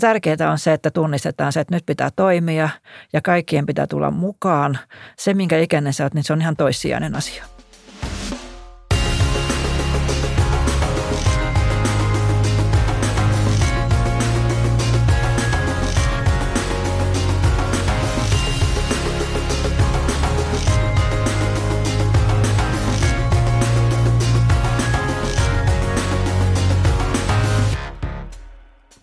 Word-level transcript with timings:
Tärkeää 0.00 0.50
on 0.50 0.58
se, 0.58 0.72
että 0.72 0.90
tunnistetaan 0.90 1.52
se, 1.52 1.60
että 1.60 1.74
nyt 1.74 1.86
pitää 1.86 2.10
toimia 2.16 2.68
ja 3.12 3.20
kaikkien 3.22 3.66
pitää 3.66 3.86
tulla 3.86 4.10
mukaan. 4.10 4.78
Se, 5.18 5.34
minkä 5.34 5.58
ikäinen 5.58 5.92
sä 5.92 6.04
oot, 6.04 6.14
niin 6.14 6.24
se 6.24 6.32
on 6.32 6.40
ihan 6.40 6.56
toissijainen 6.56 7.16
asia. 7.16 7.44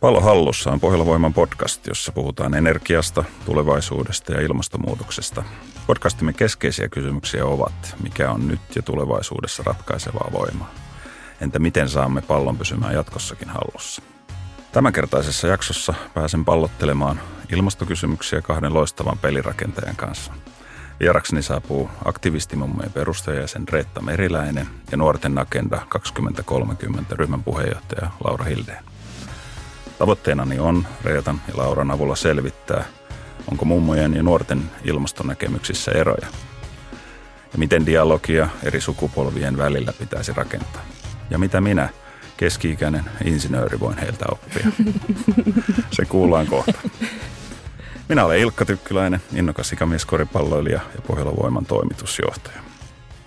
Pallo 0.07 0.21
hallussa 0.21 0.71
on 0.71 0.79
Pohjola-Voiman 0.79 1.33
podcast, 1.33 1.87
jossa 1.87 2.11
puhutaan 2.11 2.53
energiasta, 2.53 3.23
tulevaisuudesta 3.45 4.33
ja 4.33 4.41
ilmastonmuutoksesta. 4.41 5.43
Podcastimme 5.87 6.33
keskeisiä 6.33 6.89
kysymyksiä 6.89 7.45
ovat, 7.45 7.95
mikä 8.03 8.31
on 8.31 8.47
nyt 8.47 8.59
ja 8.75 8.81
tulevaisuudessa 8.81 9.63
ratkaisevaa 9.65 10.29
voimaa. 10.31 10.71
Entä 11.41 11.59
miten 11.59 11.89
saamme 11.89 12.21
pallon 12.21 12.57
pysymään 12.57 12.93
jatkossakin 12.93 13.49
hallussa? 13.49 14.01
Tämänkertaisessa 14.71 15.47
jaksossa 15.47 15.93
pääsen 16.13 16.45
pallottelemaan 16.45 17.21
ilmastokysymyksiä 17.51 18.41
kahden 18.41 18.73
loistavan 18.73 19.17
pelirakentajan 19.17 19.95
kanssa. 19.95 20.33
Vierakseni 20.99 21.41
saapuu 21.41 21.89
aktivistimummojen 22.05 22.91
perustajajäsen 22.91 23.67
Reetta 23.67 24.01
Meriläinen 24.01 24.67
ja 24.91 24.97
Nuorten 24.97 25.37
Agenda 25.37 25.81
2030 25.89 27.15
ryhmän 27.15 27.43
puheenjohtaja 27.43 28.11
Laura 28.23 28.45
Hildeen. 28.45 28.96
Tavoitteenani 29.99 30.59
on 30.59 30.87
Reetan 31.03 31.41
ja 31.47 31.57
Lauran 31.57 31.91
avulla 31.91 32.15
selvittää, 32.15 32.83
onko 33.51 33.65
mummojen 33.65 34.13
ja 34.13 34.23
nuorten 34.23 34.61
ilmastonäkemyksissä 34.83 35.91
eroja 35.91 36.27
ja 37.53 37.59
miten 37.59 37.85
dialogia 37.85 38.49
eri 38.63 38.81
sukupolvien 38.81 39.57
välillä 39.57 39.93
pitäisi 39.99 40.33
rakentaa. 40.35 40.81
Ja 41.29 41.39
mitä 41.39 41.61
minä, 41.61 41.89
keski-ikäinen 42.37 43.05
insinööri, 43.25 43.79
voin 43.79 43.97
heiltä 43.97 44.25
oppia. 44.31 44.67
Se 45.95 46.05
kuullaan 46.05 46.47
kohta. 46.47 46.73
Minä 48.09 48.25
olen 48.25 48.39
Ilkka 48.39 48.65
Tykkyläinen, 48.65 49.21
innokas 49.33 49.73
ikämieskoripalloilija 49.73 50.79
ja 50.95 51.01
Pohjolan 51.07 51.35
voiman 51.35 51.65
toimitusjohtaja. 51.65 52.66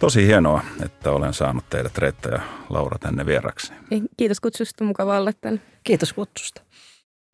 Tosi 0.00 0.26
hienoa, 0.26 0.62
että 0.84 1.12
olen 1.12 1.34
saanut 1.34 1.64
teidät 1.70 1.98
Reetta 1.98 2.28
ja 2.28 2.40
Laura 2.70 2.98
tänne 2.98 3.26
vieraksi. 3.26 3.72
Kiitos 4.16 4.40
kutsusta, 4.40 4.84
mukava 4.84 5.18
olla 5.18 5.32
tänne. 5.40 5.60
Kiitos 5.84 6.12
kutsusta. 6.12 6.62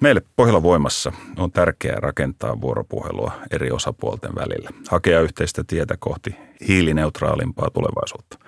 Meille 0.03 0.23
Pohjola 0.36 0.62
Voimassa 0.62 1.12
on 1.36 1.53
tärkeää 1.53 2.00
rakentaa 2.00 2.61
vuoropuhelua 2.61 3.33
eri 3.50 3.70
osapuolten 3.70 4.34
välillä, 4.34 4.70
hakea 4.89 5.20
yhteistä 5.20 5.64
tietä 5.67 5.97
kohti 5.98 6.36
hiilineutraalimpaa 6.69 7.70
tulevaisuutta. 7.70 8.39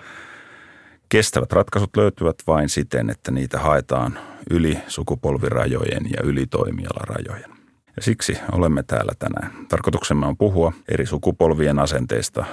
Kestävät 1.09 1.51
ratkaisut 1.51 1.97
löytyvät 1.97 2.35
vain 2.47 2.69
siten, 2.69 3.09
että 3.09 3.31
niitä 3.31 3.59
haetaan 3.59 4.19
yli 4.49 4.77
sukupolvirajojen 4.87 6.05
ja 6.17 6.23
yli 6.23 6.45
toimialarajojen. 6.47 7.49
Ja 7.95 8.01
siksi 8.01 8.37
olemme 8.51 8.83
täällä 8.83 9.11
tänään. 9.19 9.67
Tarkoituksemme 9.67 10.25
on 10.25 10.37
puhua 10.37 10.73
eri 10.89 11.05
sukupolvien 11.05 11.79
asenteista 11.79 12.45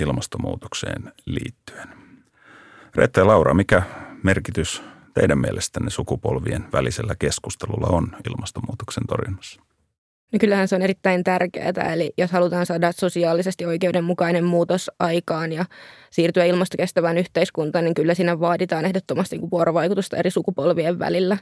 ilmastonmuutokseen 0.00 1.12
liittyen. 1.26 1.88
Reetta 2.94 3.20
ja 3.20 3.26
Laura, 3.26 3.54
mikä 3.54 3.82
merkitys 4.22 4.82
teidän 5.14 5.38
mielestänne 5.38 5.90
sukupolvien 5.90 6.64
välisellä 6.72 7.14
keskustelulla 7.18 7.86
on 7.90 8.16
ilmastonmuutoksen 8.28 9.06
torjunnassa? 9.08 9.60
No 10.32 10.38
kyllähän 10.40 10.68
se 10.68 10.76
on 10.76 10.82
erittäin 10.82 11.24
tärkeää, 11.24 11.92
eli 11.92 12.12
jos 12.18 12.32
halutaan 12.32 12.66
saada 12.66 12.92
sosiaalisesti 12.92 13.66
oikeudenmukainen 13.66 14.44
muutos 14.44 14.90
aikaan 14.98 15.52
ja 15.52 15.64
siirtyä 16.16 16.44
ilmastokestävään 16.44 17.18
yhteiskuntaan, 17.18 17.84
niin 17.84 17.94
kyllä 17.94 18.14
siinä 18.14 18.40
vaaditaan 18.40 18.84
ehdottomasti 18.84 19.38
niin 19.38 19.50
vuorovaikutusta 19.50 20.16
eri 20.16 20.30
sukupolvien 20.30 20.98
välillä. 20.98 21.38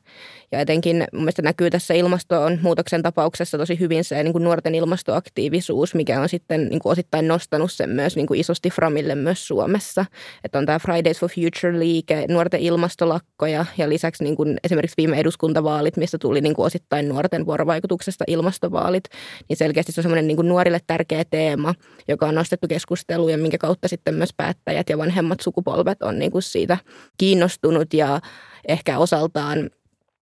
Ja 0.52 0.60
etenkin 0.60 1.04
mun 1.12 1.22
mielestä 1.22 1.42
näkyy 1.42 1.70
tässä 1.70 1.94
ilmastonmuutoksen 1.94 3.02
tapauksessa 3.02 3.58
tosi 3.58 3.80
hyvin 3.80 4.04
se 4.04 4.22
niin 4.22 4.32
kuin 4.32 4.44
nuorten 4.44 4.74
ilmastoaktiivisuus, 4.74 5.94
mikä 5.94 6.20
on 6.20 6.28
sitten 6.28 6.68
niin 6.68 6.80
kuin 6.80 6.92
osittain 6.92 7.28
nostanut 7.28 7.72
sen 7.72 7.90
myös 7.90 8.16
niin 8.16 8.26
kuin 8.26 8.40
isosti 8.40 8.70
Framille 8.70 9.14
myös 9.14 9.48
Suomessa. 9.48 10.04
Että 10.44 10.58
on 10.58 10.66
tämä 10.66 10.78
Fridays 10.78 11.20
for 11.20 11.30
Future-liike, 11.30 12.24
nuorten 12.28 12.60
ilmastolakkoja 12.60 13.66
ja 13.78 13.88
lisäksi 13.88 14.24
niin 14.24 14.36
kuin 14.36 14.56
esimerkiksi 14.64 14.96
viime 14.96 15.18
eduskuntavaalit, 15.18 15.96
mistä 15.96 16.18
tuli 16.18 16.40
niin 16.40 16.54
kuin 16.54 16.66
osittain 16.66 17.08
nuorten 17.08 17.46
vuorovaikutuksesta 17.46 18.24
ilmastovaalit, 18.28 19.04
niin 19.48 19.56
selkeästi 19.56 19.92
se 19.92 20.00
on 20.00 20.02
semmoinen 20.02 20.26
niin 20.26 20.48
nuorille 20.48 20.80
tärkeä 20.86 21.24
teema, 21.30 21.74
joka 22.08 22.26
on 22.26 22.34
nostettu 22.34 22.68
keskusteluun 22.68 23.30
ja 23.30 23.38
minkä 23.38 23.58
kautta 23.58 23.88
sitten 23.88 24.14
myös 24.14 24.30
päättää 24.36 24.63
opettajat 24.64 24.88
ja 24.88 24.98
vanhemmat 24.98 25.40
sukupolvet 25.40 26.02
on 26.02 26.18
niin 26.18 26.30
kuin 26.30 26.42
siitä 26.42 26.78
kiinnostunut 27.18 27.94
ja 27.94 28.20
ehkä 28.68 28.98
osaltaan 28.98 29.70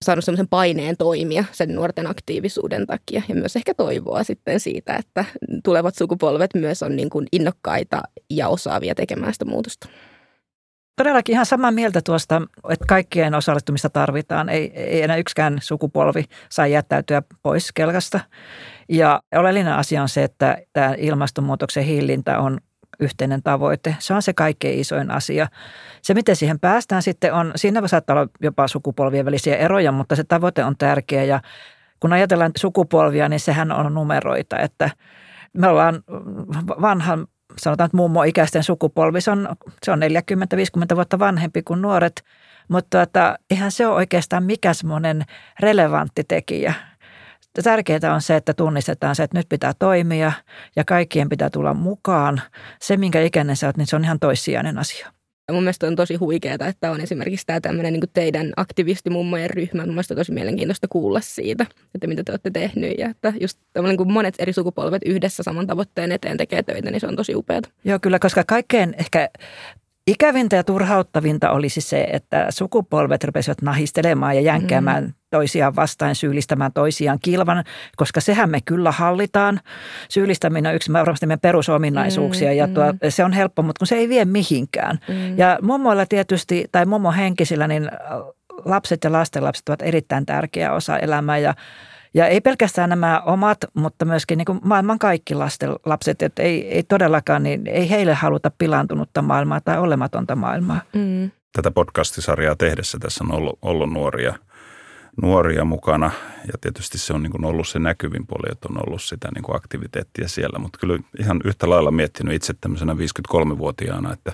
saanut 0.05 0.25
sellaisen 0.25 0.47
paineen 0.47 0.97
toimia 0.97 1.43
sen 1.51 1.75
nuorten 1.75 2.07
aktiivisuuden 2.07 2.87
takia 2.87 3.21
ja 3.29 3.35
myös 3.35 3.55
ehkä 3.55 3.73
toivoa 3.73 4.23
sitten 4.23 4.59
siitä, 4.59 4.95
että 4.95 5.25
tulevat 5.63 5.95
sukupolvet 5.95 6.53
myös 6.55 6.83
on 6.83 6.95
niin 6.95 7.09
kuin 7.09 7.27
innokkaita 7.31 8.01
ja 8.29 8.47
osaavia 8.47 8.95
tekemään 8.95 9.33
sitä 9.33 9.45
muutosta. 9.45 9.87
Todellakin 10.95 11.33
ihan 11.33 11.45
samaa 11.45 11.71
mieltä 11.71 12.01
tuosta, 12.01 12.41
että 12.69 12.85
kaikkien 12.87 13.35
osallistumista 13.35 13.89
tarvitaan. 13.89 14.49
Ei, 14.49 14.71
ei 14.75 15.01
enää 15.01 15.17
yksikään 15.17 15.57
sukupolvi 15.61 16.23
saa 16.49 16.67
jättäytyä 16.67 17.21
pois 17.43 17.71
kelkasta. 17.71 18.19
Ja 18.89 19.21
oleellinen 19.35 19.73
asia 19.73 20.01
on 20.01 20.09
se, 20.09 20.23
että 20.23 20.57
tämä 20.73 20.95
ilmastonmuutoksen 20.97 21.83
hillintä 21.83 22.39
on 22.39 22.57
yhteinen 23.03 23.43
tavoite. 23.43 23.95
Se 23.99 24.13
on 24.13 24.21
se 24.21 24.33
kaikkein 24.33 24.79
isoin 24.79 25.11
asia. 25.11 25.47
Se, 26.01 26.13
miten 26.13 26.35
siihen 26.35 26.59
päästään 26.59 27.01
sitten 27.01 27.33
on, 27.33 27.51
siinä 27.55 27.87
saattaa 27.87 28.15
olla 28.15 28.29
jopa 28.41 28.67
sukupolvien 28.67 29.25
välisiä 29.25 29.55
eroja, 29.55 29.91
mutta 29.91 30.15
se 30.15 30.23
tavoite 30.23 30.63
on 30.63 30.77
tärkeä 30.77 31.23
ja 31.23 31.41
kun 31.99 32.13
ajatellaan 32.13 32.51
sukupolvia, 32.57 33.29
niin 33.29 33.39
sehän 33.39 33.71
on 33.71 33.93
numeroita, 33.93 34.59
että 34.59 34.89
me 35.53 35.67
ollaan 35.67 36.03
vanhan, 36.81 37.27
sanotaan, 37.57 37.85
että 37.85 37.97
mummo-ikäisten 37.97 38.63
sukupolvi, 38.63 39.21
se 39.21 39.31
on, 39.31 39.49
se 39.83 39.91
on 39.91 39.99
40-50 40.91 40.95
vuotta 40.95 41.19
vanhempi 41.19 41.61
kuin 41.61 41.81
nuoret, 41.81 42.23
mutta 42.67 43.01
että, 43.01 43.37
eihän 43.49 43.71
se 43.71 43.87
ole 43.87 43.95
oikeastaan 43.95 44.43
mikä 44.43 44.73
semmoinen 44.73 45.23
relevantti 45.59 46.23
tekijä 46.23 46.73
tärkeää 47.61 48.13
on 48.13 48.21
se, 48.21 48.35
että 48.35 48.53
tunnistetaan 48.53 49.15
se, 49.15 49.23
että 49.23 49.37
nyt 49.37 49.49
pitää 49.49 49.73
toimia 49.79 50.31
ja 50.75 50.83
kaikkien 50.83 51.29
pitää 51.29 51.49
tulla 51.49 51.73
mukaan. 51.73 52.41
Se, 52.81 52.97
minkä 52.97 53.21
ikäinen 53.21 53.55
sä 53.55 53.67
oot, 53.67 53.77
niin 53.77 53.87
se 53.87 53.95
on 53.95 54.03
ihan 54.03 54.19
toissijainen 54.19 54.77
asia. 54.77 55.07
Ja 55.47 55.53
mun 55.53 55.63
mielestä 55.63 55.87
on 55.87 55.95
tosi 55.95 56.15
huikeaa, 56.15 56.67
että 56.67 56.91
on 56.91 57.01
esimerkiksi 57.01 57.45
tämä 57.45 57.61
tämmöinen 57.61 57.93
niin 57.93 58.03
teidän 58.13 58.53
aktivistimummojen 58.55 59.49
ryhmä. 59.49 59.81
Mun 59.81 59.93
mielestä 59.93 60.13
on 60.13 60.17
tosi 60.17 60.31
mielenkiintoista 60.31 60.87
kuulla 60.87 61.19
siitä, 61.21 61.65
että 61.95 62.07
mitä 62.07 62.23
te 62.23 62.31
olette 62.31 62.51
tehnyt. 62.51 62.97
Ja 62.97 63.09
että 63.09 63.33
just 63.39 63.59
tämmöinen, 63.73 63.97
kun 63.97 64.11
monet 64.11 64.35
eri 64.39 64.53
sukupolvet 64.53 65.01
yhdessä 65.05 65.43
saman 65.43 65.67
tavoitteen 65.67 66.11
eteen 66.11 66.37
tekee 66.37 66.63
töitä, 66.63 66.91
niin 66.91 66.99
se 66.99 67.07
on 67.07 67.15
tosi 67.15 67.35
upeaa. 67.35 67.61
Joo, 67.83 67.99
kyllä, 67.99 68.19
koska 68.19 68.43
kaikkein 68.47 68.95
ehkä 68.97 69.29
Ikävintä 70.07 70.55
ja 70.55 70.63
turhauttavinta 70.63 71.51
olisi 71.51 71.81
se, 71.81 72.07
että 72.11 72.47
sukupolvet 72.49 73.23
rupesivat 73.23 73.61
nahistelemaan 73.61 74.35
ja 74.35 74.41
jänkäämään 74.41 75.03
mm. 75.03 75.13
toisiaan 75.29 75.75
vastaan, 75.75 76.15
syyllistämään 76.15 76.73
toisiaan 76.73 77.19
kilvan, 77.21 77.63
koska 77.95 78.21
sehän 78.21 78.49
me 78.49 78.59
kyllä 78.65 78.91
hallitaan. 78.91 79.59
Syyllistäminen 80.09 80.69
on 80.69 80.75
yksi 80.75 80.93
varmasti 80.93 81.25
meidän 81.25 81.39
perusominaisuuksia 81.39 82.49
mm, 82.49 82.57
ja 82.57 82.67
tuo, 82.67 82.91
mm. 82.91 82.99
se 83.09 83.23
on 83.23 83.33
helppo, 83.33 83.61
mutta 83.61 83.79
kun 83.79 83.87
se 83.87 83.95
ei 83.95 84.09
vie 84.09 84.25
mihinkään. 84.25 84.99
Mm. 85.07 85.37
Ja 85.37 85.59
mummoilla 85.61 86.05
tietysti, 86.05 86.65
tai 86.71 86.85
mummo 86.85 87.11
henkisillä, 87.11 87.67
niin 87.67 87.91
lapset 88.65 89.03
ja 89.03 89.11
lastenlapset 89.11 89.69
ovat 89.69 89.81
erittäin 89.81 90.25
tärkeä 90.25 90.73
osa 90.73 90.99
elämää 90.99 91.37
ja 91.37 91.53
ja 92.13 92.27
ei 92.27 92.41
pelkästään 92.41 92.89
nämä 92.89 93.21
omat, 93.25 93.57
mutta 93.73 94.05
myöskin 94.05 94.37
niin 94.37 94.45
kuin 94.45 94.59
maailman 94.63 94.99
kaikki 94.99 95.35
lasten 95.35 95.69
lapset, 95.85 96.21
että 96.21 96.43
ei, 96.43 96.67
ei 96.67 96.83
todellakaan, 96.83 97.43
niin 97.43 97.67
ei 97.67 97.89
heille 97.89 98.13
haluta 98.13 98.51
pilaantunutta 98.57 99.21
maailmaa 99.21 99.61
tai 99.61 99.79
olematonta 99.79 100.35
maailmaa. 100.35 100.81
Mm. 100.93 101.31
Tätä 101.53 101.71
podcastisarjaa 101.71 102.55
tehdessä 102.55 102.97
tässä 102.99 103.23
on 103.23 103.31
ollut, 103.31 103.59
ollut 103.61 103.93
nuoria, 103.93 104.33
nuoria 105.21 105.65
mukana 105.65 106.11
ja 106.47 106.53
tietysti 106.61 106.97
se 106.97 107.13
on 107.13 107.23
niin 107.23 107.31
kuin 107.31 107.45
ollut 107.45 107.67
se 107.67 107.79
näkyvin 107.79 108.27
puoli, 108.27 108.51
että 108.51 108.67
on 108.71 108.87
ollut 108.87 109.01
sitä 109.01 109.27
niin 109.35 109.43
kuin 109.43 109.55
aktiviteettia 109.55 110.27
siellä, 110.27 110.59
mutta 110.59 110.79
kyllä 110.79 110.99
ihan 111.19 111.41
yhtä 111.45 111.69
lailla 111.69 111.91
miettinyt 111.91 112.33
itse 112.33 112.53
tämmöisenä 112.61 112.93
53-vuotiaana, 112.93 114.13
että 114.13 114.33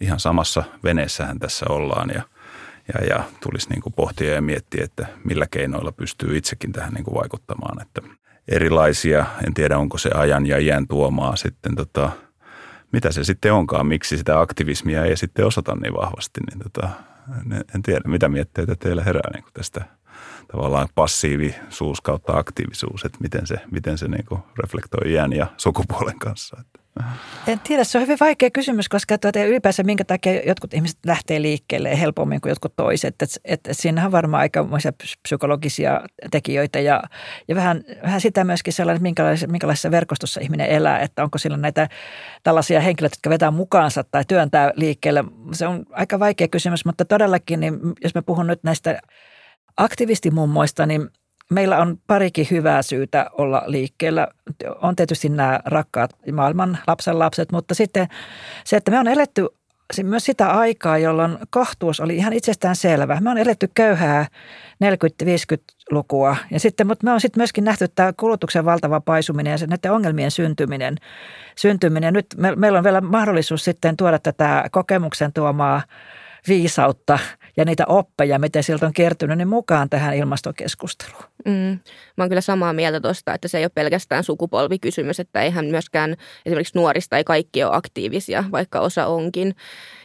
ihan 0.00 0.20
samassa 0.20 0.64
veneessähän 0.84 1.38
tässä 1.38 1.66
ollaan 1.68 2.10
ja– 2.14 2.22
ja, 2.94 3.04
ja 3.04 3.24
tulisi 3.40 3.70
niin 3.70 3.82
kuin 3.82 3.92
pohtia 3.92 4.34
ja 4.34 4.42
miettiä, 4.42 4.84
että 4.84 5.06
millä 5.24 5.46
keinoilla 5.50 5.92
pystyy 5.92 6.36
itsekin 6.36 6.72
tähän 6.72 6.92
niin 6.92 7.04
kuin 7.04 7.14
vaikuttamaan. 7.14 7.82
Että 7.82 8.02
erilaisia, 8.48 9.26
en 9.46 9.54
tiedä 9.54 9.78
onko 9.78 9.98
se 9.98 10.10
ajan 10.14 10.46
ja 10.46 10.58
iän 10.58 10.86
tuomaa 10.86 11.36
sitten 11.36 11.76
tota, 11.76 12.10
mitä 12.92 13.12
se 13.12 13.24
sitten 13.24 13.52
onkaan, 13.52 13.86
miksi 13.86 14.16
sitä 14.16 14.40
aktivismia 14.40 15.04
ei 15.04 15.16
sitten 15.16 15.46
osata 15.46 15.74
niin 15.74 15.94
vahvasti, 15.94 16.40
niin 16.50 16.58
tota, 16.58 16.88
en 17.74 17.82
tiedä, 17.82 18.00
mitä 18.06 18.28
mietteitä 18.28 18.76
teillä 18.76 19.04
herää 19.04 19.30
niin 19.32 19.42
kuin 19.42 19.52
tästä 19.52 19.84
tavallaan 20.52 20.88
passiivisuus 20.94 22.00
kautta 22.00 22.38
aktiivisuus, 22.38 23.04
että 23.04 23.18
miten 23.20 23.46
se, 23.46 23.56
miten 23.70 23.98
se 23.98 24.08
niin 24.08 24.24
kuin 24.24 24.40
reflektoi 24.62 25.12
iän 25.12 25.32
ja 25.32 25.46
sukupuolen 25.56 26.18
kanssa. 26.18 26.56
Että. 26.60 26.77
En 27.46 27.60
tiedä, 27.60 27.84
se 27.84 27.98
on 27.98 28.02
hyvin 28.02 28.16
vaikea 28.20 28.50
kysymys, 28.50 28.88
koska 28.88 29.18
tuota, 29.18 29.44
ylipäänsä 29.44 29.82
minkä 29.82 30.04
takia 30.04 30.42
jotkut 30.46 30.74
ihmiset 30.74 30.98
lähtee 31.06 31.42
liikkeelle 31.42 32.00
helpommin 32.00 32.40
kuin 32.40 32.50
jotkut 32.50 32.76
toiset. 32.76 33.22
Et, 33.22 33.30
et, 33.44 33.60
et 33.68 33.76
siinähän 33.76 34.08
on 34.08 34.12
varmaan 34.12 34.40
aikamoisia 34.40 34.92
psykologisia 35.22 36.00
tekijöitä 36.30 36.80
ja, 36.80 37.02
ja 37.48 37.54
vähän, 37.54 37.84
vähän 38.02 38.20
sitä 38.20 38.44
myöskin 38.44 38.72
sellainen, 38.72 39.02
minkälaisessa, 39.02 39.46
minkälaisessa 39.46 39.90
verkostossa 39.90 40.40
ihminen 40.40 40.66
elää, 40.66 41.00
että 41.00 41.22
onko 41.22 41.38
sillä 41.38 41.56
näitä 41.56 41.88
tällaisia 42.42 42.80
henkilöitä, 42.80 43.14
jotka 43.14 43.30
vetää 43.30 43.50
mukaansa 43.50 44.04
tai 44.04 44.24
työntää 44.28 44.72
liikkeelle. 44.76 45.24
Se 45.52 45.66
on 45.66 45.84
aika 45.90 46.18
vaikea 46.18 46.48
kysymys, 46.48 46.84
mutta 46.84 47.04
todellakin, 47.04 47.60
niin 47.60 47.78
jos 48.02 48.14
mä 48.14 48.22
puhun 48.22 48.46
nyt 48.46 48.64
näistä 48.64 49.00
aktivistimummoista, 49.76 50.86
niin 50.86 51.08
meillä 51.52 51.78
on 51.78 51.98
parikin 52.06 52.46
hyvää 52.50 52.82
syytä 52.82 53.26
olla 53.32 53.62
liikkeellä. 53.66 54.28
On 54.82 54.96
tietysti 54.96 55.28
nämä 55.28 55.60
rakkaat 55.64 56.10
maailman 56.32 56.78
lapsen 56.86 57.18
lapset, 57.18 57.52
mutta 57.52 57.74
sitten 57.74 58.08
se, 58.64 58.76
että 58.76 58.90
me 58.90 58.98
on 58.98 59.08
eletty 59.08 59.46
myös 60.02 60.24
sitä 60.24 60.50
aikaa, 60.50 60.98
jolloin 60.98 61.38
kohtuus 61.50 62.00
oli 62.00 62.16
ihan 62.16 62.32
itsestään 62.32 62.76
selvä. 62.76 63.20
Me 63.20 63.30
on 63.30 63.38
eletty 63.38 63.70
köyhää 63.74 64.26
40-50-lukua, 64.84 66.36
ja 66.50 66.60
sitten, 66.60 66.86
mutta 66.86 67.04
me 67.04 67.12
on 67.12 67.20
sitten 67.20 67.40
myöskin 67.40 67.64
nähty 67.64 67.88
tämä 67.88 68.12
kulutuksen 68.16 68.64
valtava 68.64 69.00
paisuminen 69.00 69.50
ja 69.50 69.66
näiden 69.66 69.92
ongelmien 69.92 70.30
syntyminen. 70.30 70.96
syntyminen. 71.56 72.14
Nyt 72.14 72.26
me, 72.36 72.56
meillä 72.56 72.78
on 72.78 72.84
vielä 72.84 73.00
mahdollisuus 73.00 73.64
sitten 73.64 73.96
tuoda 73.96 74.18
tätä 74.18 74.64
kokemuksen 74.70 75.32
tuomaa 75.32 75.82
viisautta 76.48 77.18
ja 77.56 77.64
niitä 77.64 77.84
oppeja, 77.86 78.38
miten 78.38 78.62
sieltä 78.62 78.86
on 78.86 78.92
kertynyt, 78.92 79.38
niin 79.38 79.48
mukaan 79.48 79.90
tähän 79.90 80.16
ilmastokeskusteluun. 80.16 81.24
Mm. 81.44 81.78
Mä 82.16 82.24
oon 82.24 82.28
kyllä 82.28 82.40
samaa 82.40 82.72
mieltä 82.72 83.00
tuosta, 83.00 83.34
että 83.34 83.48
se 83.48 83.58
ei 83.58 83.64
ole 83.64 83.70
pelkästään 83.74 84.24
sukupolvikysymys, 84.24 85.20
että 85.20 85.42
eihän 85.42 85.66
myöskään 85.66 86.16
esimerkiksi 86.46 86.78
nuorista 86.78 87.16
ei 87.16 87.24
kaikki 87.24 87.64
ole 87.64 87.76
aktiivisia, 87.76 88.44
vaikka 88.52 88.80
osa 88.80 89.06
onkin. 89.06 89.54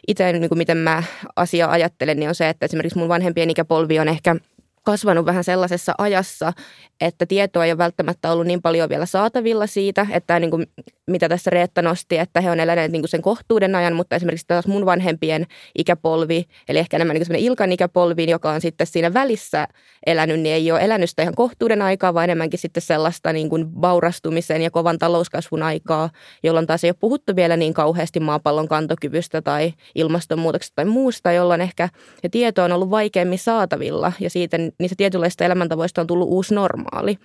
Itse 0.07 0.33
niin 0.33 0.49
kuin 0.49 0.57
miten 0.57 0.77
mä 0.77 1.03
asia 1.35 1.69
ajattelen, 1.69 2.19
niin 2.19 2.29
on 2.29 2.35
se, 2.35 2.49
että 2.49 2.65
esimerkiksi 2.65 2.99
mun 2.99 3.09
vanhempien 3.09 3.49
ikäpolvi 3.49 3.99
on 3.99 4.07
ehkä– 4.07 4.35
kasvanut 4.83 5.25
vähän 5.25 5.43
sellaisessa 5.43 5.93
ajassa, 5.97 6.53
että 7.01 7.25
tietoa 7.25 7.65
ei 7.65 7.71
ole 7.71 7.77
välttämättä 7.77 8.31
ollut 8.31 8.47
niin 8.47 8.61
paljon 8.61 8.89
vielä 8.89 9.05
saatavilla 9.05 9.67
siitä, 9.67 10.07
että 10.11 10.39
niin 10.39 10.51
kuin, 10.51 10.65
mitä 11.07 11.29
tässä 11.29 11.49
Reetta 11.49 11.81
nosti, 11.81 12.17
että 12.17 12.41
he 12.41 12.51
on 12.51 12.59
eläneet 12.59 12.91
niin 12.91 13.01
kuin 13.01 13.09
sen 13.09 13.21
kohtuuden 13.21 13.75
ajan, 13.75 13.95
mutta 13.95 14.15
esimerkiksi 14.15 14.47
taas 14.47 14.67
mun 14.67 14.85
vanhempien 14.85 15.45
ikäpolvi, 15.77 16.45
eli 16.67 16.79
ehkä 16.79 16.97
enemmän 16.97 17.13
niin 17.13 17.27
kuin 17.27 17.39
Ilkan 17.39 17.71
ikäpolvi, 17.71 18.29
joka 18.29 18.51
on 18.51 18.61
sitten 18.61 18.87
siinä 18.87 19.13
välissä 19.13 19.67
elänyt, 20.05 20.39
niin 20.39 20.55
ei 20.55 20.71
ole 20.71 20.81
elänyt 20.81 21.09
sitä 21.09 21.21
ihan 21.21 21.35
kohtuuden 21.35 21.81
aikaa, 21.81 22.13
vaan 22.13 22.23
enemmänkin 22.23 22.59
sitten 22.59 22.83
sellaista 22.83 23.33
niin 23.33 23.49
kuin 23.49 23.81
vaurastumisen 23.81 24.61
ja 24.61 24.71
kovan 24.71 24.99
talouskasvun 24.99 25.63
aikaa, 25.63 26.09
jolloin 26.43 26.67
taas 26.67 26.83
ei 26.83 26.89
ole 26.89 26.97
puhuttu 26.99 27.35
vielä 27.35 27.57
niin 27.57 27.73
kauheasti 27.73 28.19
maapallon 28.19 28.67
kantokyvystä 28.67 29.41
tai 29.41 29.73
ilmastonmuutoksesta 29.95 30.75
tai 30.75 30.85
muusta, 30.85 31.31
jolloin 31.31 31.61
ehkä 31.61 31.89
ja 32.23 32.29
tieto 32.29 32.63
on 32.63 32.71
ollut 32.71 32.89
vaikeammin 32.89 33.39
saatavilla 33.39 34.13
ja 34.19 34.29
siitä 34.29 34.57
niistä 34.79 34.95
tietynlaista 34.97 35.45
elämäntavoista 35.45 36.01
on 36.01 36.07
tullut 36.07 36.29
uusi 36.29 36.55
normaali. 36.55 37.17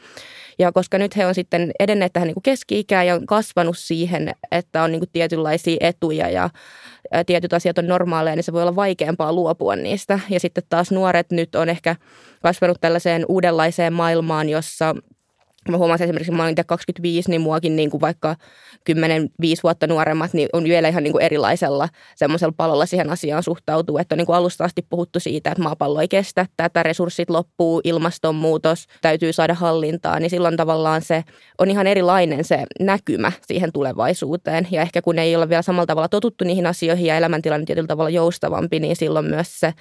Ja 0.59 0.73
koska 0.73 0.99
nyt 0.99 1.17
he 1.17 1.27
on 1.27 1.35
sitten 1.35 1.71
edenneet 1.79 2.13
tähän 2.13 2.27
niin 2.27 2.43
keski-ikään 2.43 3.07
ja 3.07 3.15
on 3.15 3.27
kasvanut 3.27 3.79
siihen, 3.79 4.33
että 4.51 4.83
on 4.83 4.93
niin 4.93 5.01
kuin 5.01 5.11
tietynlaisia 5.13 5.77
etuja 5.81 6.31
ja 6.31 6.51
tietyt 7.27 7.53
asiat 7.53 7.79
on 7.79 7.87
normaaleja, 7.87 8.37
niin 8.37 8.45
se 8.45 8.53
voi 8.53 8.63
olla 8.63 8.77
vaikeampaa 8.77 9.33
luopua 9.33 9.77
niistä. 9.77 10.21
Ja 10.31 10.41
sitten 10.41 10.65
taas 10.69 10.91
nuoret 10.91 11.31
nyt 11.31 11.55
on 11.55 11.69
ehkä 11.69 11.97
kasvanut 12.43 12.81
tällaiseen 12.81 13.25
uudenlaiseen 13.29 13.93
maailmaan, 13.93 14.49
jossa 14.49 14.95
Mä 15.73 15.79
huomasin 15.79 16.05
esimerkiksi, 16.05 16.31
kun 16.31 16.37
mä 16.37 16.45
olin 16.45 16.55
25, 16.67 17.31
niin 17.31 17.41
muakin 17.41 17.77
niin 17.77 17.91
kuin 17.91 18.01
vaikka 18.01 18.37
10-5 18.91 18.95
vuotta 19.63 19.87
nuoremmat 19.87 20.33
niin 20.33 20.49
on 20.53 20.65
vielä 20.65 20.89
ihan 20.89 21.03
niin 21.03 21.13
kuin 21.13 21.25
erilaisella 21.25 21.89
semmoisella 22.17 22.55
palolla 22.57 22.87
siihen 22.87 23.11
asiaan 23.11 23.43
suhtautuu. 23.43 23.99
Että 23.99 24.15
on 24.15 24.17
niin 24.17 24.27
kuin 24.27 24.37
alusta 24.37 24.65
asti 24.65 24.87
puhuttu 24.91 25.21
siitä, 25.21 25.51
että 25.51 25.63
maapallo 25.63 26.01
ei 26.01 26.09
kestä 26.09 26.47
tätä, 26.57 26.83
resurssit 26.83 27.31
loppuu, 27.31 27.81
ilmastonmuutos 27.85 28.87
täytyy 29.01 29.33
saada 29.33 29.55
hallintaan. 29.55 30.23
Niin 30.23 30.31
silloin 30.31 30.57
tavallaan 30.57 31.03
se 31.03 31.25
on 31.59 31.71
ihan 31.71 31.87
erilainen 31.87 32.45
se 32.45 32.65
näkymä 32.81 33.33
siihen 33.47 33.73
tulevaisuuteen. 33.73 34.69
Ja 34.71 34.83
ehkä 34.83 35.03
kun 35.03 35.19
ei 35.19 35.37
ole 35.37 35.49
vielä 35.49 35.63
samalla 35.63 35.87
tavalla 35.87 36.09
totuttu 36.09 36.45
niihin 36.45 36.67
asioihin 36.67 37.07
ja 37.07 37.17
elämäntilanne 37.17 37.67
tietyllä 37.67 37.87
tavalla 37.87 38.11
joustavampi, 38.11 38.81
niin 38.81 38.97
silloin 38.97 39.27
myös 39.27 39.61
se 39.61 39.73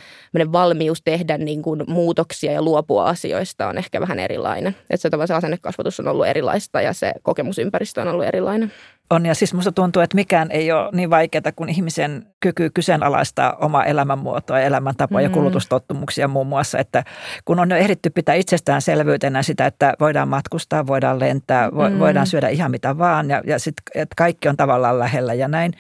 valmius 0.51 1.01
tehdä 1.01 1.38
niin 1.38 1.62
kuin 1.62 1.84
muutoksia 1.88 2.51
ja 2.51 2.62
luopua 2.62 3.06
asioista 3.06 3.68
on 3.68 3.78
ehkä 3.78 4.01
vähän 4.01 4.19
erilainen. 4.19 4.75
Että 4.89 5.01
se 5.01 5.10
tavallaan 5.10 5.42
se 5.42 5.48
asennekasvatus 5.77 6.00
on 6.00 6.07
ollut 6.07 6.27
erilaista 6.27 6.81
ja 6.81 6.94
se 6.94 7.13
kokemusympäristö 7.21 8.01
on 8.01 8.07
ollut 8.07 8.25
erilainen. 8.25 8.71
On 9.09 9.25
ja 9.25 9.35
siis 9.35 9.53
musta 9.53 9.71
tuntuu, 9.71 10.01
että 10.01 10.15
mikään 10.15 10.51
ei 10.51 10.71
ole 10.71 10.89
niin 10.91 11.09
vaikeaa 11.09 11.51
kuin 11.56 11.69
ihmisen 11.69 12.27
kyky 12.39 12.69
kyseenalaistaa 12.69 13.56
omaa 13.62 13.85
elämänmuotoa, 13.85 14.59
elämäntapoja 14.59 15.24
ja 15.24 15.29
mm. 15.29 15.33
kulutustottumuksia 15.33 16.27
muun 16.27 16.47
muassa. 16.47 16.79
Että 16.79 17.03
kun 17.45 17.59
on 17.59 17.69
jo 17.69 17.75
ehditty 17.75 18.09
pitää 18.09 18.35
itsestäänselvyytenä 18.35 19.44
sitä, 19.44 19.65
että 19.65 19.94
voidaan 20.00 20.27
matkustaa, 20.27 20.88
voidaan 20.88 21.19
lentää, 21.19 21.71
vo, 21.71 21.89
mm. 21.89 22.00
voidaan 22.00 22.27
syödä 22.27 22.50
ihan 22.50 22.71
mitä 22.71 22.97
vaan 22.97 23.29
ja, 23.29 23.41
ja 23.45 23.59
sit, 23.59 23.75
että 23.95 24.15
kaikki 24.18 24.50
on 24.50 24.57
tavallaan 24.57 25.00
lähellä 25.00 25.33
ja 25.33 25.47
näin, 25.47 25.74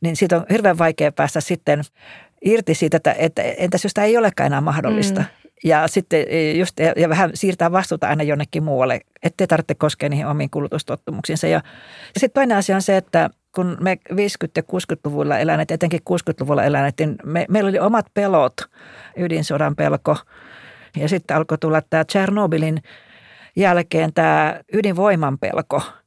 niin 0.00 0.16
siitä 0.16 0.36
on 0.36 0.46
hirveän 0.50 0.78
vaikea 0.78 1.12
päästä 1.12 1.40
sitten 1.40 1.82
irti 2.44 2.74
siitä, 2.74 2.96
että, 2.96 3.12
että 3.18 3.42
entäs 3.42 3.84
jos 3.84 3.94
tämä 3.94 4.04
ei 4.04 4.16
olekaan 4.16 4.46
enää 4.46 4.60
mahdollista. 4.60 5.20
Mm. 5.20 5.26
Ja 5.64 5.88
sitten 5.88 6.26
e, 6.28 6.52
just, 6.52 6.80
ja 6.96 7.08
vähän 7.08 7.30
siirtää 7.34 7.72
vastuuta 7.72 8.08
aina 8.08 8.22
jonnekin 8.22 8.62
muualle, 8.62 9.00
ettei 9.22 9.46
tarvitse 9.46 9.74
koskea 9.74 10.08
niihin 10.08 10.26
omiin 10.26 10.50
kulutustottumuksiinsa. 10.50 11.46
Ja, 11.46 11.62
ja 12.14 12.20
sitten 12.20 12.40
toinen 12.40 12.58
asia 12.58 12.76
on 12.76 12.82
se, 12.82 12.96
että 12.96 13.30
kun 13.54 13.76
me 13.80 13.98
50- 14.12 14.14
ja 14.56 14.62
60-luvulla 14.62 15.38
eläneet, 15.38 15.70
etenkin 15.70 16.00
60-luvulla 16.10 16.64
eläneet, 16.64 16.94
niin 16.98 17.16
me, 17.24 17.46
meillä 17.48 17.68
oli 17.68 17.78
omat 17.78 18.06
pelot, 18.14 18.54
ydinsodan 19.16 19.76
pelko. 19.76 20.16
Ja 20.96 21.08
sitten 21.08 21.36
alkoi 21.36 21.58
tulla 21.58 21.82
tämä 21.90 22.04
Tchernobylin 22.04 22.82
jälkeen 23.56 24.12
tämä 24.12 24.60
ydinvoiman 24.72 25.38
pelko– 25.38 25.82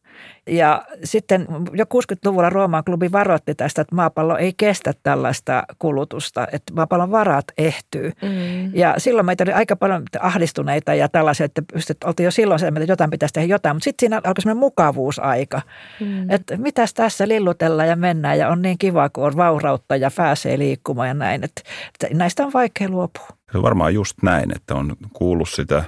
ja 0.48 0.86
sitten 1.04 1.48
jo 1.74 1.86
60-luvulla 1.86 2.50
Rooman 2.50 2.84
klubi 2.84 3.12
varoitti 3.12 3.56
tästä, 3.56 3.82
että 3.82 3.96
maapallo 3.96 4.38
ei 4.38 4.54
kestä 4.58 4.94
tällaista 5.04 5.64
kulutusta, 5.80 6.48
että 6.52 6.74
maapallon 6.74 7.12
varat 7.12 7.46
ehtyy. 7.58 8.12
Mm. 8.22 8.76
Ja 8.76 8.96
silloin 8.98 9.26
meitä 9.26 9.44
oli 9.44 9.54
aika 9.54 9.76
paljon 9.76 10.04
ahdistuneita 10.20 10.94
ja 10.94 11.10
tällaisia, 11.10 11.46
että 11.46 11.62
pystyt, 11.74 12.04
oltiin 12.04 12.26
jo 12.26 12.32
silloin 12.32 12.60
se, 12.60 12.68
että 12.68 12.84
jotain 12.88 13.10
pitäisi 13.10 13.34
tehdä 13.34 13.48
jotain, 13.48 13.76
mutta 13.76 13.84
sitten 13.84 14.04
siinä 14.04 14.22
alkoi 14.24 14.42
semmoinen 14.42 14.60
mukavuusaika, 14.60 15.62
mm. 16.00 16.30
että 16.30 16.58
mitäs 16.58 16.94
tässä 16.94 17.28
lillutellaan 17.28 17.90
ja 17.90 17.96
mennään 17.96 18.38
ja 18.38 18.50
on 18.50 18.62
niin 18.62 18.78
kiva, 18.78 19.10
kun 19.10 19.24
on 19.24 19.38
vaurautta 19.38 19.96
ja 19.96 20.12
pääsee 20.16 20.58
liikkumaan 20.58 21.08
ja 21.08 21.14
näin, 21.14 21.44
että, 21.44 21.62
että 21.94 22.18
näistä 22.18 22.46
on 22.46 22.54
vaikea 22.54 22.90
luopua. 22.90 23.28
Se 23.52 23.58
on 23.58 23.64
varmaan 23.64 23.94
just 23.94 24.18
näin, 24.24 24.56
että 24.56 24.76
on 24.76 24.96
kuullut 25.14 25.50
sitä 25.50 25.84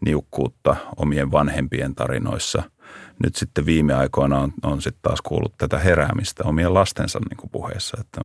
niukkuutta 0.00 0.76
omien 0.96 1.32
vanhempien 1.32 1.94
tarinoissa– 1.94 2.62
nyt 3.22 3.36
sitten 3.36 3.66
viime 3.66 3.94
aikoina 3.94 4.38
on, 4.38 4.52
on 4.62 4.82
sitten 4.82 5.02
taas 5.02 5.20
kuullut 5.20 5.58
tätä 5.58 5.78
heräämistä 5.78 6.44
omien 6.46 6.74
lastensa 6.74 7.18
niin 7.30 7.36
kuin 7.36 7.50
puheessa. 7.50 7.96
Että 8.00 8.20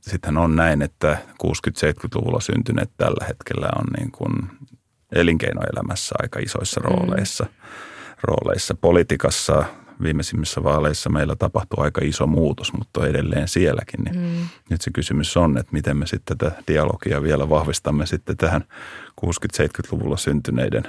sittenhän 0.00 0.44
on 0.44 0.56
näin, 0.56 0.82
että 0.82 1.18
60-70-luvulla 1.46 2.40
syntyneet 2.40 2.90
tällä 2.96 3.26
hetkellä 3.28 3.68
on 3.78 3.84
niin 3.98 4.12
kuin 4.12 4.32
elinkeinoelämässä 5.12 6.14
aika 6.22 6.38
isoissa 6.38 6.80
mm. 6.80 6.84
rooleissa. 6.84 7.44
Mm. 7.44 7.50
rooleissa. 8.22 8.74
Politiikassa 8.74 9.64
viimeisimmissä 10.02 10.62
vaaleissa 10.62 11.10
meillä 11.10 11.36
tapahtui 11.36 11.84
aika 11.84 12.00
iso 12.04 12.26
muutos, 12.26 12.72
mutta 12.72 13.06
edelleen 13.06 13.48
sielläkin. 13.48 14.04
Niin 14.04 14.16
mm. 14.16 14.48
Nyt 14.70 14.80
se 14.80 14.90
kysymys 14.90 15.36
on, 15.36 15.58
että 15.58 15.72
miten 15.72 15.96
me 15.96 16.06
sitten 16.06 16.38
tätä 16.38 16.62
dialogia 16.68 17.22
vielä 17.22 17.48
vahvistamme 17.48 18.06
sitten 18.06 18.36
tähän 18.36 18.64
60-70-luvulla 19.26 20.16
syntyneiden 20.16 20.82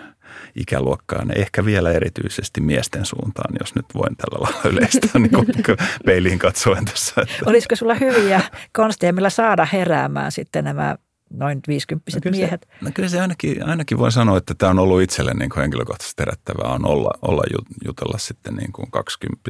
ikäluokkaan, 0.56 1.38
ehkä 1.38 1.66
vielä 1.66 1.92
erityisesti 1.92 2.62
miesten 2.62 3.06
suuntaan, 3.06 3.56
jos 3.60 3.76
nyt 3.76 3.86
voin 3.94 4.16
tällä 4.16 4.44
lailla 4.44 4.70
yleistää 4.78 5.22
niin 5.22 5.78
peiliin 6.06 6.40
katsoen 6.40 6.86
tässä. 6.86 7.22
Että. 7.22 7.36
Olisiko 7.46 7.76
sulla 7.76 7.94
hyviä 7.94 8.42
konsteja, 8.74 9.14
millä 9.14 9.30
saada 9.30 9.68
heräämään 9.74 10.32
sitten 10.32 10.64
nämä 10.64 10.96
noin 11.30 11.60
50 11.68 12.12
no 12.26 12.32
miehet. 12.32 12.68
Se, 12.80 12.86
no 12.86 12.92
kyllä 12.94 13.10
se 13.10 13.22
ainakin, 13.22 13.66
ainakin 13.66 13.98
voi 13.98 14.12
sanoa, 14.12 14.38
että 14.38 14.54
tämä 14.58 14.70
on 14.70 14.80
ollut 14.80 15.02
itselle 15.02 15.34
niin 15.34 15.50
kuin 15.50 15.62
henkilökohtaisesti 15.62 16.22
herättävää 16.22 16.72
on 16.72 16.88
olla, 16.88 17.12
olla 17.22 17.44
jutella 17.86 18.18
sitten 18.18 18.56
niin 18.56 18.72
kuin 18.72 18.92
20 18.92 19.42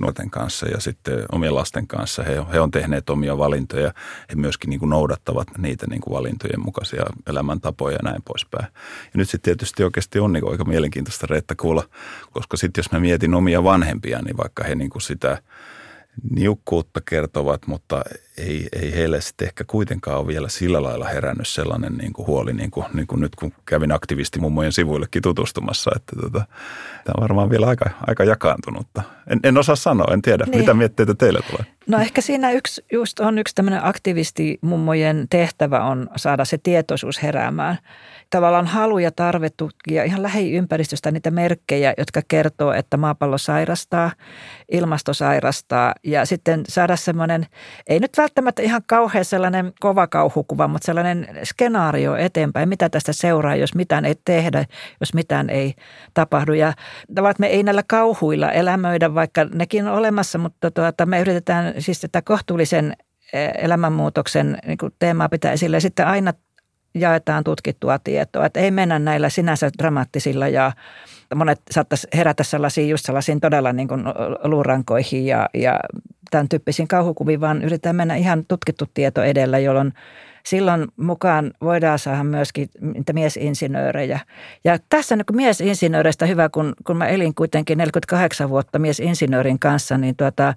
nuorten 0.00 0.30
kanssa 0.30 0.68
ja 0.68 0.80
sitten 0.80 1.24
omien 1.32 1.54
lasten 1.54 1.86
kanssa. 1.86 2.22
He, 2.22 2.42
he 2.52 2.60
on 2.60 2.70
tehneet 2.70 3.10
omia 3.10 3.38
valintoja. 3.38 3.92
He 4.30 4.34
myöskin 4.34 4.70
niin 4.70 4.80
kuin 4.80 4.90
noudattavat 4.90 5.48
niitä 5.58 5.86
niin 5.86 6.00
kuin 6.00 6.14
valintojen 6.14 6.60
mukaisia 6.60 7.04
elämäntapoja 7.26 7.96
ja 7.96 8.10
näin 8.10 8.22
poispäin. 8.24 8.66
Ja 9.04 9.10
nyt 9.14 9.28
sitten 9.28 9.44
tietysti 9.44 9.84
oikeasti 9.84 10.18
on 10.18 10.32
niin 10.32 10.40
kuin 10.40 10.52
aika 10.52 10.64
mielenkiintoista 10.64 11.26
Reetta 11.30 11.54
kuulla, 11.54 11.84
koska 12.30 12.56
sitten 12.56 12.82
jos 12.82 12.92
mä 12.92 13.00
mietin 13.00 13.34
omia 13.34 13.64
vanhempia, 13.64 14.22
niin 14.22 14.36
vaikka 14.36 14.64
he 14.64 14.74
niin 14.74 14.90
kuin 14.90 15.02
sitä 15.02 15.42
niukkuutta 16.30 17.00
kertovat, 17.08 17.66
mutta 17.66 18.04
ei, 18.38 18.68
ei 18.82 18.94
heille 18.94 19.20
sitten 19.20 19.46
ehkä 19.46 19.64
kuitenkaan 19.64 20.18
ole 20.18 20.26
vielä 20.26 20.48
sillä 20.48 20.82
lailla 20.82 21.08
herännyt 21.08 21.48
sellainen 21.48 21.92
niin 21.94 22.12
kuin 22.12 22.26
huoli, 22.26 22.52
niin 22.52 22.70
kuin, 22.70 22.86
niin 22.94 23.06
kuin 23.06 23.20
nyt 23.20 23.36
kun 23.36 23.52
kävin 23.66 23.92
aktivisti 23.92 24.40
mummojen 24.40 24.72
sivuillekin 24.72 25.22
tutustumassa, 25.22 25.90
että 25.96 26.16
tota, 26.16 26.44
tämä 27.04 27.14
on 27.16 27.22
varmaan 27.22 27.50
vielä 27.50 27.66
aika, 27.66 27.90
aika 28.06 28.24
jakaantunutta. 28.24 29.02
En, 29.26 29.40
en 29.42 29.58
osaa 29.58 29.76
sanoa, 29.76 30.14
en 30.14 30.22
tiedä. 30.22 30.44
Niin. 30.44 30.58
Mitä 30.58 30.74
mietteitä 30.74 31.14
teille 31.14 31.40
tulee? 31.50 31.66
No 31.86 31.98
ehkä 31.98 32.20
siinä 32.20 32.52
yksi, 32.52 32.84
just 32.92 33.20
on 33.20 33.38
yksi 33.38 33.54
tämmöinen 33.54 33.84
aktivisti 33.84 34.58
mummojen 34.60 35.26
tehtävä 35.30 35.84
on 35.84 36.08
saada 36.16 36.44
se 36.44 36.58
tietoisuus 36.58 37.22
heräämään 37.22 37.78
tavallaan 38.30 38.66
halu 38.66 38.98
ja 38.98 39.10
tarve 39.10 39.50
tutkia 39.56 40.04
ihan 40.04 40.22
lähiympäristöstä 40.22 41.10
niitä 41.10 41.30
merkkejä, 41.30 41.94
jotka 41.98 42.22
kertoo, 42.28 42.72
että 42.72 42.96
maapallo 42.96 43.38
sairastaa, 43.38 44.10
ilmasto 44.72 45.14
sairastaa 45.14 45.94
ja 46.02 46.24
sitten 46.24 46.62
saada 46.68 46.96
semmoinen, 46.96 47.46
ei 47.86 48.00
nyt 48.00 48.18
välttämättä 48.24 48.62
ihan 48.62 48.82
kauhean 48.86 49.24
sellainen 49.24 49.72
kova 49.80 50.06
kauhukuva, 50.06 50.68
mutta 50.68 50.86
sellainen 50.86 51.28
skenaario 51.44 52.16
eteenpäin, 52.16 52.68
mitä 52.68 52.88
tästä 52.88 53.12
seuraa, 53.12 53.56
jos 53.56 53.74
mitään 53.74 54.04
ei 54.04 54.14
tehdä, 54.24 54.64
jos 55.00 55.14
mitään 55.14 55.50
ei 55.50 55.74
tapahdu. 56.14 56.52
Ja 56.52 56.72
tavallaan 57.14 57.34
me 57.38 57.46
ei 57.46 57.62
näillä 57.62 57.82
kauhuilla 57.86 58.52
elämöidä, 58.52 59.14
vaikka 59.14 59.44
nekin 59.44 59.88
on 59.88 59.94
olemassa, 59.94 60.38
mutta 60.38 60.70
tuota, 60.70 61.06
me 61.06 61.20
yritetään 61.20 61.74
siis 61.78 62.00
tätä 62.00 62.22
kohtuullisen 62.22 62.96
e, 63.32 63.48
elämänmuutoksen 63.58 64.58
niin 64.66 64.78
teemaa 64.98 65.28
pitää 65.28 65.52
esille 65.52 65.80
sitten 65.80 66.06
aina 66.06 66.32
jaetaan 66.94 67.44
tutkittua 67.44 67.98
tietoa. 67.98 68.46
Että 68.46 68.60
ei 68.60 68.70
mennä 68.70 68.98
näillä 68.98 69.28
sinänsä 69.28 69.70
dramaattisilla 69.78 70.48
ja 70.48 70.72
monet 71.34 71.60
saattaisi 71.70 72.08
herätä 72.14 72.42
sellaisiin 72.44 72.88
just 72.88 73.06
sellaisiin 73.06 73.40
todella 73.40 73.72
niin 73.72 73.88
kuin 73.88 74.04
luurankoihin 74.44 75.26
ja, 75.26 75.48
ja 75.54 75.80
tämän 76.30 76.48
tyyppisiin 76.48 76.88
kauhukuviin, 76.88 77.40
vaan 77.40 77.62
yritetään 77.62 77.96
mennä 77.96 78.16
ihan 78.16 78.44
tutkittu 78.48 78.84
tieto 78.94 79.22
edellä, 79.22 79.58
jolloin 79.58 79.92
silloin 80.46 80.88
mukaan 80.96 81.52
voidaan 81.60 81.98
saada 81.98 82.24
myöskin 82.24 82.68
niitä 82.80 83.12
miesinsinöörejä. 83.12 84.20
Ja 84.64 84.78
tässä 84.88 85.16
niin 85.16 85.24
miesinsinööreistä 85.32 86.26
hyvä, 86.26 86.48
kun, 86.48 86.74
kun 86.86 86.96
mä 86.96 87.06
elin 87.06 87.34
kuitenkin 87.34 87.78
48 87.78 88.48
vuotta 88.48 88.78
miesinsinöörin 88.78 89.58
kanssa, 89.58 89.98
niin 89.98 90.16
tuota, 90.16 90.54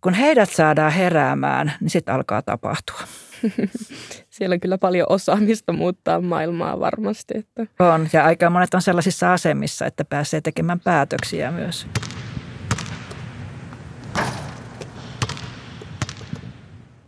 kun 0.00 0.14
heidät 0.14 0.50
saadaan 0.50 0.92
heräämään, 0.92 1.72
niin 1.80 1.90
sitten 1.90 2.14
alkaa 2.14 2.42
tapahtua. 2.42 3.00
Siellä 4.34 4.54
on 4.54 4.60
kyllä 4.60 4.78
paljon 4.78 5.06
osaamista 5.10 5.72
muuttaa 5.72 6.20
maailmaa 6.20 6.80
varmasti. 6.80 7.34
Että. 7.38 7.66
On, 7.78 8.08
ja 8.12 8.24
aika 8.24 8.50
monet 8.50 8.74
on 8.74 8.82
sellaisissa 8.82 9.32
asemissa, 9.32 9.86
että 9.86 10.04
pääsee 10.04 10.40
tekemään 10.40 10.80
päätöksiä 10.80 11.50
myös. 11.50 11.86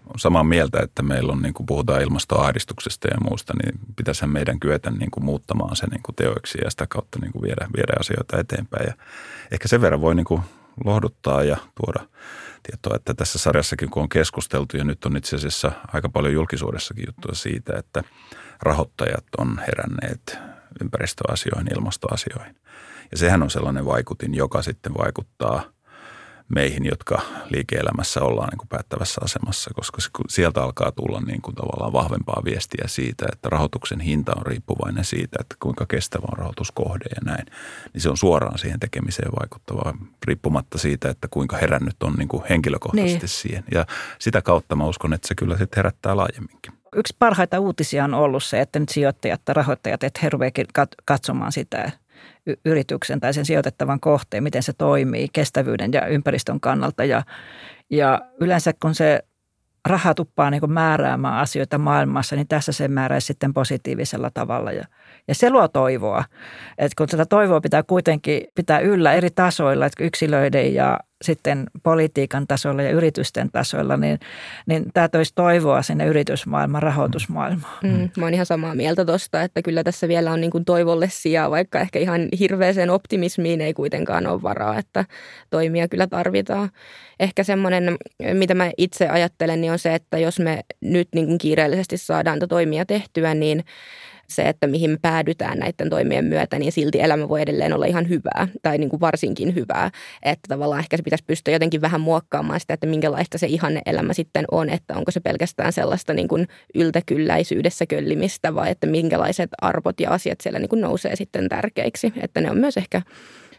on 0.06 0.20
samaa 0.20 0.44
mieltä, 0.44 0.80
että 0.82 1.02
meillä 1.02 1.32
on, 1.32 1.42
niin 1.42 1.54
kuin 1.54 1.66
puhutaan 1.66 2.02
ilmastoahdistuksesta 2.02 3.08
ja 3.08 3.16
muusta, 3.28 3.52
niin 3.62 3.80
pitäisi 3.96 4.26
meidän 4.26 4.60
kyetä 4.60 4.90
niin 4.90 5.10
kuin 5.10 5.24
muuttamaan 5.24 5.76
se 5.76 5.86
niin 5.86 6.02
kuin 6.02 6.16
teoiksi 6.16 6.58
ja 6.64 6.70
sitä 6.70 6.86
kautta 6.86 7.18
niin 7.22 7.32
kuin 7.32 7.42
viedä, 7.42 7.68
viedä 7.76 7.92
asioita 8.00 8.38
eteenpäin. 8.38 8.86
Ja 8.86 8.94
ehkä 9.50 9.68
sen 9.68 9.80
verran 9.80 10.00
voi 10.00 10.14
niin 10.14 10.24
kuin 10.24 10.42
lohduttaa 10.84 11.44
ja 11.44 11.56
tuoda 11.74 12.08
tietoa, 12.70 12.96
että 12.96 13.14
tässä 13.14 13.38
sarjassakin 13.38 13.90
kun 13.90 14.02
on 14.02 14.08
keskusteltu 14.08 14.76
ja 14.76 14.84
nyt 14.84 15.04
on 15.04 15.16
itse 15.16 15.36
asiassa 15.36 15.72
aika 15.92 16.08
paljon 16.08 16.34
julkisuudessakin 16.34 17.04
juttua 17.06 17.34
siitä, 17.34 17.72
että 17.78 18.02
rahoittajat 18.62 19.24
on 19.38 19.60
heränneet 19.66 20.38
ympäristöasioihin, 20.80 21.74
ilmastoasioihin. 21.74 22.56
Ja 23.10 23.18
sehän 23.18 23.42
on 23.42 23.50
sellainen 23.50 23.86
vaikutin, 23.86 24.34
joka 24.34 24.62
sitten 24.62 24.94
vaikuttaa– 24.94 25.62
meihin, 26.48 26.86
jotka 26.86 27.20
liike-elämässä 27.50 28.20
ollaan 28.22 28.48
niin 28.48 28.58
kuin 28.58 28.68
päättävässä 28.68 29.20
asemassa, 29.24 29.70
koska 29.74 29.98
sieltä 30.28 30.62
alkaa 30.62 30.92
tulla 30.92 31.20
niin 31.20 31.42
kuin 31.42 31.54
tavallaan 31.54 31.92
vahvempaa 31.92 32.42
viestiä 32.44 32.84
siitä, 32.86 33.26
että 33.32 33.48
rahoituksen 33.48 34.00
hinta 34.00 34.32
on 34.36 34.46
riippuvainen 34.46 35.04
siitä, 35.04 35.36
että 35.40 35.54
kuinka 35.60 35.86
kestävä 35.86 36.26
on 36.32 36.38
rahoituskohde 36.38 37.04
ja 37.04 37.20
näin. 37.24 37.46
Niin 37.92 38.02
se 38.02 38.10
on 38.10 38.16
suoraan 38.16 38.58
siihen 38.58 38.80
tekemiseen 38.80 39.32
vaikuttavaa, 39.40 39.94
riippumatta 40.26 40.78
siitä, 40.78 41.10
että 41.10 41.28
kuinka 41.30 41.56
herännyt 41.56 42.02
on 42.02 42.12
niin 42.12 42.28
kuin 42.28 42.42
henkilökohtaisesti 42.48 43.18
niin. 43.20 43.28
siihen. 43.28 43.64
Ja 43.70 43.86
sitä 44.18 44.42
kautta 44.42 44.76
mä 44.76 44.86
uskon, 44.86 45.12
että 45.12 45.28
se 45.28 45.34
kyllä 45.34 45.58
sitten 45.58 45.76
herättää 45.76 46.16
laajemminkin. 46.16 46.72
Yksi 46.96 47.16
parhaita 47.18 47.60
uutisia 47.60 48.04
on 48.04 48.14
ollut 48.14 48.44
se, 48.44 48.60
että 48.60 48.78
nyt 48.78 48.88
sijoittajat 48.88 49.40
tai 49.44 49.54
rahoittajat, 49.54 50.04
että 50.04 50.20
he 50.22 50.30
katsomaan 51.04 51.52
sitä, 51.52 51.90
yrityksen 52.64 53.20
tai 53.20 53.34
sen 53.34 53.44
sijoitettavan 53.44 54.00
kohteen, 54.00 54.42
miten 54.42 54.62
se 54.62 54.72
toimii 54.72 55.28
kestävyyden 55.32 55.92
ja 55.92 56.06
ympäristön 56.06 56.60
kannalta. 56.60 57.04
Ja, 57.04 57.22
ja 57.90 58.20
yleensä 58.40 58.72
kun 58.82 58.94
se 58.94 59.22
raha 59.88 60.14
tuppaa 60.14 60.50
niin 60.50 60.72
määräämään 60.72 61.38
asioita 61.38 61.78
maailmassa, 61.78 62.36
niin 62.36 62.48
tässä 62.48 62.72
se 62.72 62.88
määräisi 62.88 63.26
sitten 63.26 63.54
positiivisella 63.54 64.30
tavalla. 64.30 64.72
Ja, 64.72 64.84
ja 65.28 65.34
se 65.34 65.50
luo 65.50 65.68
toivoa. 65.68 66.24
Et 66.78 66.94
kun 66.94 67.06
tätä 67.06 67.26
toivoa 67.26 67.60
pitää 67.60 67.82
kuitenkin 67.82 68.42
pitää 68.54 68.78
yllä 68.78 69.12
eri 69.12 69.30
tasoilla, 69.30 69.86
että 69.86 70.04
yksilöiden 70.04 70.74
ja 70.74 71.00
sitten 71.22 71.66
politiikan 71.82 72.46
tasolla 72.46 72.82
ja 72.82 72.90
yritysten 72.90 73.50
tasoilla, 73.50 73.96
niin, 73.96 74.18
niin 74.66 74.84
tämä 74.94 75.08
toisi 75.08 75.32
toivoa 75.34 75.82
sinne 75.82 76.06
yritysmaailman, 76.06 76.82
rahoitusmaailmaan. 76.82 77.78
Mm, 77.82 78.10
mä 78.16 78.24
oon 78.24 78.34
ihan 78.34 78.46
samaa 78.46 78.74
mieltä 78.74 79.04
tuosta, 79.04 79.42
että 79.42 79.62
kyllä 79.62 79.84
tässä 79.84 80.08
vielä 80.08 80.32
on 80.32 80.40
niin 80.40 80.50
kuin 80.50 80.64
toivolle 80.64 81.08
sijaa, 81.10 81.50
vaikka 81.50 81.80
ehkä 81.80 81.98
ihan 81.98 82.28
hirveäseen 82.38 82.90
optimismiin 82.90 83.60
ei 83.60 83.74
kuitenkaan 83.74 84.26
ole 84.26 84.42
varaa, 84.42 84.78
että 84.78 85.04
toimia 85.50 85.88
kyllä 85.88 86.06
tarvitaan. 86.06 86.70
Ehkä 87.20 87.44
semmoinen, 87.44 87.96
mitä 88.32 88.54
mä 88.54 88.70
itse 88.78 89.08
ajattelen, 89.08 89.60
niin 89.60 89.72
on 89.72 89.78
se, 89.78 89.94
että 89.94 90.18
jos 90.18 90.38
me 90.38 90.60
nyt 90.80 91.08
niin 91.14 91.26
kuin 91.26 91.38
kiireellisesti 91.38 91.96
saadaan 91.96 92.38
toimia 92.48 92.86
tehtyä, 92.86 93.34
niin 93.34 93.64
se, 94.28 94.42
että 94.42 94.66
mihin 94.66 94.90
me 94.90 94.96
päädytään 95.02 95.58
näiden 95.58 95.90
toimien 95.90 96.24
myötä, 96.24 96.58
niin 96.58 96.72
silti 96.72 97.00
elämä 97.00 97.28
voi 97.28 97.42
edelleen 97.42 97.72
olla 97.72 97.86
ihan 97.86 98.08
hyvää 98.08 98.48
tai 98.62 98.78
niin 98.78 98.90
kuin 98.90 99.00
varsinkin 99.00 99.54
hyvää. 99.54 99.90
Että 100.22 100.48
tavallaan 100.48 100.80
ehkä 100.80 100.96
se 100.96 101.02
pitäisi 101.02 101.24
pystyä 101.26 101.54
jotenkin 101.54 101.80
vähän 101.80 102.00
muokkaamaan 102.00 102.60
sitä, 102.60 102.74
että 102.74 102.86
minkälaista 102.86 103.38
se 103.38 103.46
ihanne 103.46 103.80
elämä 103.86 104.12
sitten 104.12 104.44
on, 104.50 104.70
että 104.70 104.94
onko 104.94 105.10
se 105.10 105.20
pelkästään 105.20 105.72
sellaista 105.72 106.14
niin 106.14 106.28
kuin 106.28 106.48
yltäkylläisyydessä 106.74 107.86
köllimistä 107.86 108.54
vai 108.54 108.70
että 108.70 108.86
minkälaiset 108.86 109.50
arvot 109.62 110.00
ja 110.00 110.10
asiat 110.10 110.40
siellä 110.40 110.58
niin 110.58 110.68
kuin 110.68 110.80
nousee 110.80 111.16
sitten 111.16 111.48
tärkeiksi. 111.48 112.12
Että 112.20 112.40
ne 112.40 112.50
on 112.50 112.58
myös 112.58 112.76
ehkä 112.76 113.02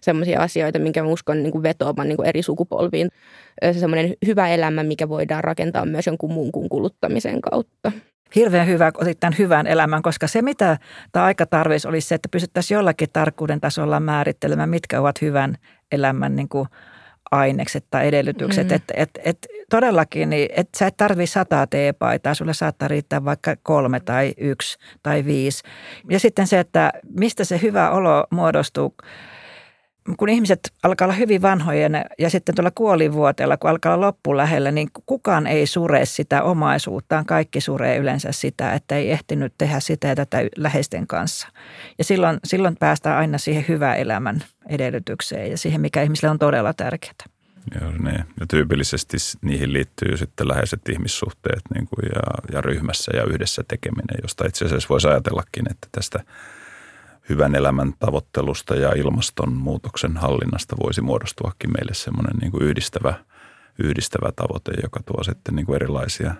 sellaisia 0.01 0.41
asioita, 0.41 0.79
minkä 0.79 1.03
mä 1.03 1.09
uskon 1.09 1.43
niin 1.43 1.51
kuin 1.51 1.63
vetoamaan 1.63 2.07
niin 2.07 2.17
kuin 2.17 2.29
eri 2.29 2.41
sukupolviin. 2.41 3.09
Se 3.71 3.79
semmoinen 3.79 4.13
hyvä 4.25 4.49
elämä, 4.49 4.83
mikä 4.83 5.09
voidaan 5.09 5.43
rakentaa 5.43 5.85
myös 5.85 6.07
jonkun 6.07 6.33
muun 6.33 6.51
kuin 6.51 6.69
kuluttamisen 6.69 7.41
kautta 7.41 7.91
hirveän 8.35 8.67
hyvä, 8.67 8.91
osittain 8.97 9.37
hyvän 9.37 9.67
elämän, 9.67 10.01
koska 10.01 10.27
se 10.27 10.41
mitä 10.41 10.77
tämä 11.11 11.25
aika 11.25 11.45
tarvitsisi 11.45 11.87
olisi 11.87 12.07
se, 12.07 12.15
että 12.15 12.29
pystyttäisiin 12.29 12.75
jollakin 12.75 13.09
tarkkuuden 13.13 13.61
tasolla 13.61 13.99
määrittelemään, 13.99 14.69
mitkä 14.69 15.01
ovat 15.01 15.21
hyvän 15.21 15.55
elämän 15.91 16.35
niin 16.35 16.49
kuin 16.49 16.67
ainekset 17.31 17.85
tai 17.89 18.07
edellytykset. 18.07 18.69
Mm. 18.69 18.75
Että 18.75 18.93
et, 18.97 19.09
et 19.23 19.47
todellakin, 19.69 20.29
niin, 20.29 20.49
että 20.55 20.79
sä 20.79 20.87
et 20.87 20.97
tarvitse 20.97 21.33
sataa 21.33 21.67
teepaitaa, 21.67 22.33
sulle 22.33 22.53
saattaa 22.53 22.87
riittää 22.87 23.25
vaikka 23.25 23.55
kolme 23.63 23.99
tai 23.99 24.33
yksi 24.37 24.77
tai 25.03 25.25
viisi. 25.25 25.63
Ja 26.09 26.19
sitten 26.19 26.47
se, 26.47 26.59
että 26.59 26.91
mistä 27.19 27.43
se 27.43 27.59
hyvä 27.61 27.89
olo 27.89 28.27
muodostuu– 28.31 28.95
kun 30.17 30.29
ihmiset 30.29 30.73
alkaa 30.83 31.05
olla 31.05 31.15
hyvin 31.15 31.41
vanhoja 31.41 31.89
ja 32.19 32.29
sitten 32.29 32.55
tuolla 32.55 32.71
kuolivuoteella, 32.75 33.57
kun 33.57 33.69
alkaa 33.69 33.93
olla 33.93 34.05
loppu 34.05 34.37
lähellä, 34.37 34.71
niin 34.71 34.89
kukaan 35.05 35.47
ei 35.47 35.67
sure 35.67 36.05
sitä 36.05 36.43
omaisuuttaan. 36.43 37.25
Kaikki 37.25 37.61
suree 37.61 37.97
yleensä 37.97 38.31
sitä, 38.31 38.73
että 38.73 38.95
ei 38.95 39.11
ehtinyt 39.11 39.53
tehdä 39.57 39.79
sitä 39.79 40.07
ja 40.07 40.15
tätä 40.15 40.37
läheisten 40.57 41.07
kanssa. 41.07 41.47
Ja 41.97 42.03
silloin, 42.03 42.39
silloin 42.43 42.75
päästään 42.79 43.17
aina 43.17 43.37
siihen 43.37 43.65
hyvää 43.67 43.95
elämän 43.95 44.43
edellytykseen 44.69 45.51
ja 45.51 45.57
siihen, 45.57 45.81
mikä 45.81 46.01
ihmisille 46.01 46.29
on 46.29 46.39
todella 46.39 46.73
tärkeää. 46.73 47.13
Joo, 47.81 47.91
niin. 47.91 48.23
Ja 48.39 48.45
tyypillisesti 48.49 49.17
niihin 49.41 49.73
liittyy 49.73 50.17
sitten 50.17 50.47
läheiset 50.47 50.89
ihmissuhteet 50.89 51.61
niin 51.73 51.87
kuin 51.87 52.09
ja, 52.15 52.55
ja 52.55 52.61
ryhmässä 52.61 53.11
ja 53.15 53.23
yhdessä 53.23 53.63
tekeminen, 53.67 54.17
josta 54.21 54.47
itse 54.47 54.65
asiassa 54.65 54.89
voisi 54.89 55.07
ajatellakin, 55.07 55.71
että 55.71 55.87
tästä– 55.91 56.19
hyvän 57.29 57.55
elämän 57.55 57.93
tavoittelusta 57.99 58.75
ja 58.75 58.91
ilmastonmuutoksen 58.95 60.17
hallinnasta 60.17 60.75
voisi 60.83 61.01
muodostuakin 61.01 61.71
meille 61.71 61.93
semmoinen 61.93 62.37
niin 62.41 62.51
kuin 62.51 62.63
yhdistävä, 62.63 63.13
yhdistävä 63.79 64.31
tavoite, 64.31 64.71
joka 64.83 64.99
tuo 65.05 65.23
sitten 65.23 65.55
niin 65.55 65.65
kuin 65.65 65.75
erilaisia 65.75 66.35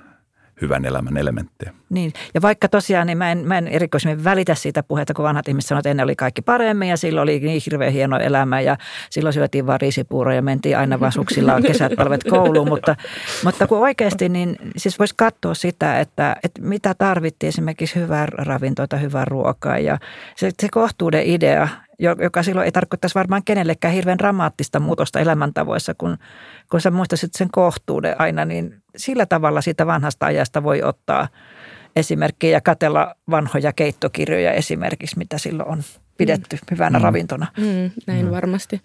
hyvän 0.62 0.86
elämän 0.86 1.18
elementtejä. 1.18 1.74
Niin, 1.90 2.14
ja 2.34 2.42
vaikka 2.42 2.68
tosiaan, 2.68 3.08
niin 3.08 3.18
mä 3.18 3.32
en, 3.32 3.48
mä 3.48 3.58
en 3.58 3.68
erikoisemmin 3.68 4.24
välitä 4.24 4.56
siitä 4.56 4.84
puhetta, 4.84 5.14
kun 5.14 5.24
vanhat 5.24 5.48
ihmiset 5.48 5.68
sanoivat, 5.68 5.82
että 5.82 5.92
ennen 5.92 6.04
oli 6.04 6.16
kaikki 6.16 6.42
paremmin 6.42 6.90
ja 6.90 6.98
silloin 6.98 7.24
oli 7.24 7.40
niin 7.40 7.62
hirveän 7.66 7.94
hieno 7.94 8.20
elämä 8.20 8.62
ja 8.62 8.78
silloin 9.10 9.34
syötiin 9.34 9.68
vaan 9.68 9.82
riisipuuroja 9.82 10.36
ja 10.36 10.42
mentiin 10.42 10.78
aina 10.78 11.00
vaan 11.00 11.12
suksilla 11.12 11.62
kesät 11.62 11.92
palvet 11.98 12.24
kouluun, 12.24 12.68
mutta, 12.68 12.96
mutta 13.44 13.68
kun 13.68 13.80
oikeasti, 13.80 14.30
niin 14.30 14.56
siis 14.78 15.00
voisi 15.00 15.14
katsoa 15.18 15.54
sitä, 15.54 16.00
että, 16.00 16.36
että 16.44 16.62
mitä 16.62 16.94
tarvittiin 16.94 17.48
esimerkiksi 17.48 18.00
hyvää 18.00 18.26
ravintoa, 18.26 18.98
hyvää 19.02 19.26
ruokaa 19.26 19.78
ja 19.78 19.98
se, 20.36 20.52
se 20.62 20.68
kohtuuden 20.72 21.26
idea, 21.26 21.68
joka 22.00 22.44
silloin 22.44 22.66
ei 22.66 22.72
tarkoittaisi 22.72 23.16
varmaan 23.16 23.44
kenellekään 23.46 23.94
hirveän 23.94 24.18
dramaattista 24.18 24.80
muutosta 24.80 25.20
elämäntavoissa, 25.20 25.94
kun, 25.94 26.18
kun 26.72 26.82
sä 26.82 26.92
muistaisit 26.92 27.34
sen 27.34 27.50
kohtuuden 27.52 28.22
aina, 28.22 28.46
niin 28.46 28.82
sillä 28.96 29.26
tavalla 29.26 29.62
siitä 29.62 29.88
vanhasta 29.88 30.26
ajasta 30.26 30.64
voi 30.64 30.84
ottaa 30.84 31.28
esimerkkejä 31.96 32.58
ja 32.58 32.62
katella 32.62 33.16
vanhoja 33.30 33.74
keittokirjoja 33.74 34.52
esimerkiksi, 34.52 35.18
mitä 35.18 35.38
silloin 35.38 35.70
on 35.70 35.84
pidetty 36.18 36.56
mm. 36.56 36.68
hyvänä 36.72 37.00
mm. 37.00 37.04
ravintona. 37.04 37.48
Mm, 37.58 37.92
näin 38.08 38.26
mm. 38.26 38.32
varmasti. 38.32 38.82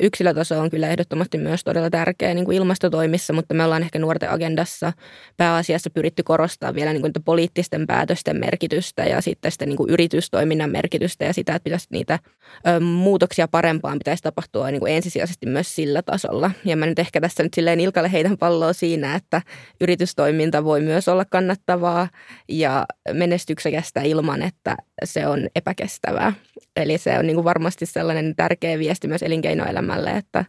Yksilötaso 0.00 0.60
on 0.60 0.70
kyllä 0.70 0.88
ehdottomasti 0.88 1.38
myös 1.38 1.64
todella 1.64 1.90
tärkeä 1.90 2.34
niin 2.34 2.44
kuin 2.44 2.56
ilmastotoimissa, 2.56 3.32
mutta 3.32 3.54
me 3.54 3.64
ollaan 3.64 3.82
ehkä 3.82 3.98
nuorten 3.98 4.30
agendassa 4.30 4.92
pääasiassa 5.36 5.90
pyritty 5.90 6.22
korostamaan 6.22 6.74
vielä 6.74 6.92
niin 6.92 7.00
kuin 7.00 7.12
poliittisten 7.24 7.86
päätösten 7.86 8.36
merkitystä 8.36 9.04
ja 9.04 9.20
sitten 9.20 9.52
sitä 9.52 9.66
niin 9.66 9.76
kuin 9.76 9.90
yritystoiminnan 9.90 10.70
merkitystä 10.70 11.24
ja 11.24 11.32
sitä, 11.32 11.54
että 11.54 11.64
pitäisi 11.64 11.86
niitä 11.90 12.18
ö, 12.66 12.80
muutoksia 12.80 13.48
parempaan 13.48 13.98
pitäisi 13.98 14.22
tapahtua 14.22 14.70
niin 14.70 14.80
kuin 14.80 14.92
ensisijaisesti 14.92 15.46
myös 15.46 15.74
sillä 15.74 16.02
tasolla. 16.02 16.50
Ja 16.64 16.76
mä 16.76 16.86
nyt 16.86 16.98
ehkä 16.98 17.20
tässä 17.20 17.42
nyt 17.42 17.54
silleen 17.54 17.80
Ilkalle 17.80 18.12
heitän 18.12 18.38
palloa 18.38 18.72
siinä, 18.72 19.14
että 19.14 19.42
yritystoiminta 19.80 20.64
voi 20.64 20.80
myös 20.80 21.08
olla 21.08 21.24
kannattavaa 21.24 22.08
ja 22.48 22.86
menestyksekästä 23.12 24.02
ilman, 24.02 24.42
että 24.42 24.76
se 25.04 25.26
on 25.26 25.48
epäkestävää. 25.56 26.32
Eli 26.76 26.98
se 26.98 27.18
on 27.18 27.26
niin 27.26 27.34
kuin 27.34 27.44
varmasti 27.44 27.86
sellainen 27.86 28.36
tärkeä 28.36 28.78
viesti 28.78 29.08
myös 29.08 29.22
elinkeinoelämälle, 29.88 30.10
että, 30.10 30.44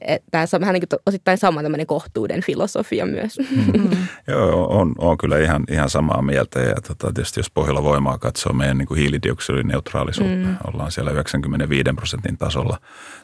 että 0.00 0.28
tässä 0.30 0.56
on 0.56 0.60
vähän 0.60 0.72
niin 0.72 0.88
kuin 0.88 1.00
osittain 1.06 1.38
sama 1.38 1.62
tämmöinen 1.62 1.86
kohtuuden 1.86 2.42
filosofia 2.42 3.06
myös. 3.06 3.38
Mm. 3.38 3.90
Joo, 4.28 4.78
on, 4.78 4.94
on 4.98 5.18
kyllä 5.18 5.38
ihan, 5.38 5.64
ihan 5.70 5.90
samaa 5.90 6.22
mieltä 6.22 6.60
ja 6.60 6.74
tota, 6.74 7.12
tietysti 7.12 7.40
jos 7.40 7.50
Pohjola 7.50 7.82
voimaa 7.82 8.18
katsoo 8.18 8.52
meidän 8.52 8.78
niin 8.78 8.88
kuin 8.88 9.00
hiilidioksidineutraalisuutta, 9.00 10.46
mm. 10.46 10.56
ollaan 10.72 10.92
siellä 10.92 11.10
95 11.10 11.84
prosentin 11.96 12.38
tasolla. 12.38 12.78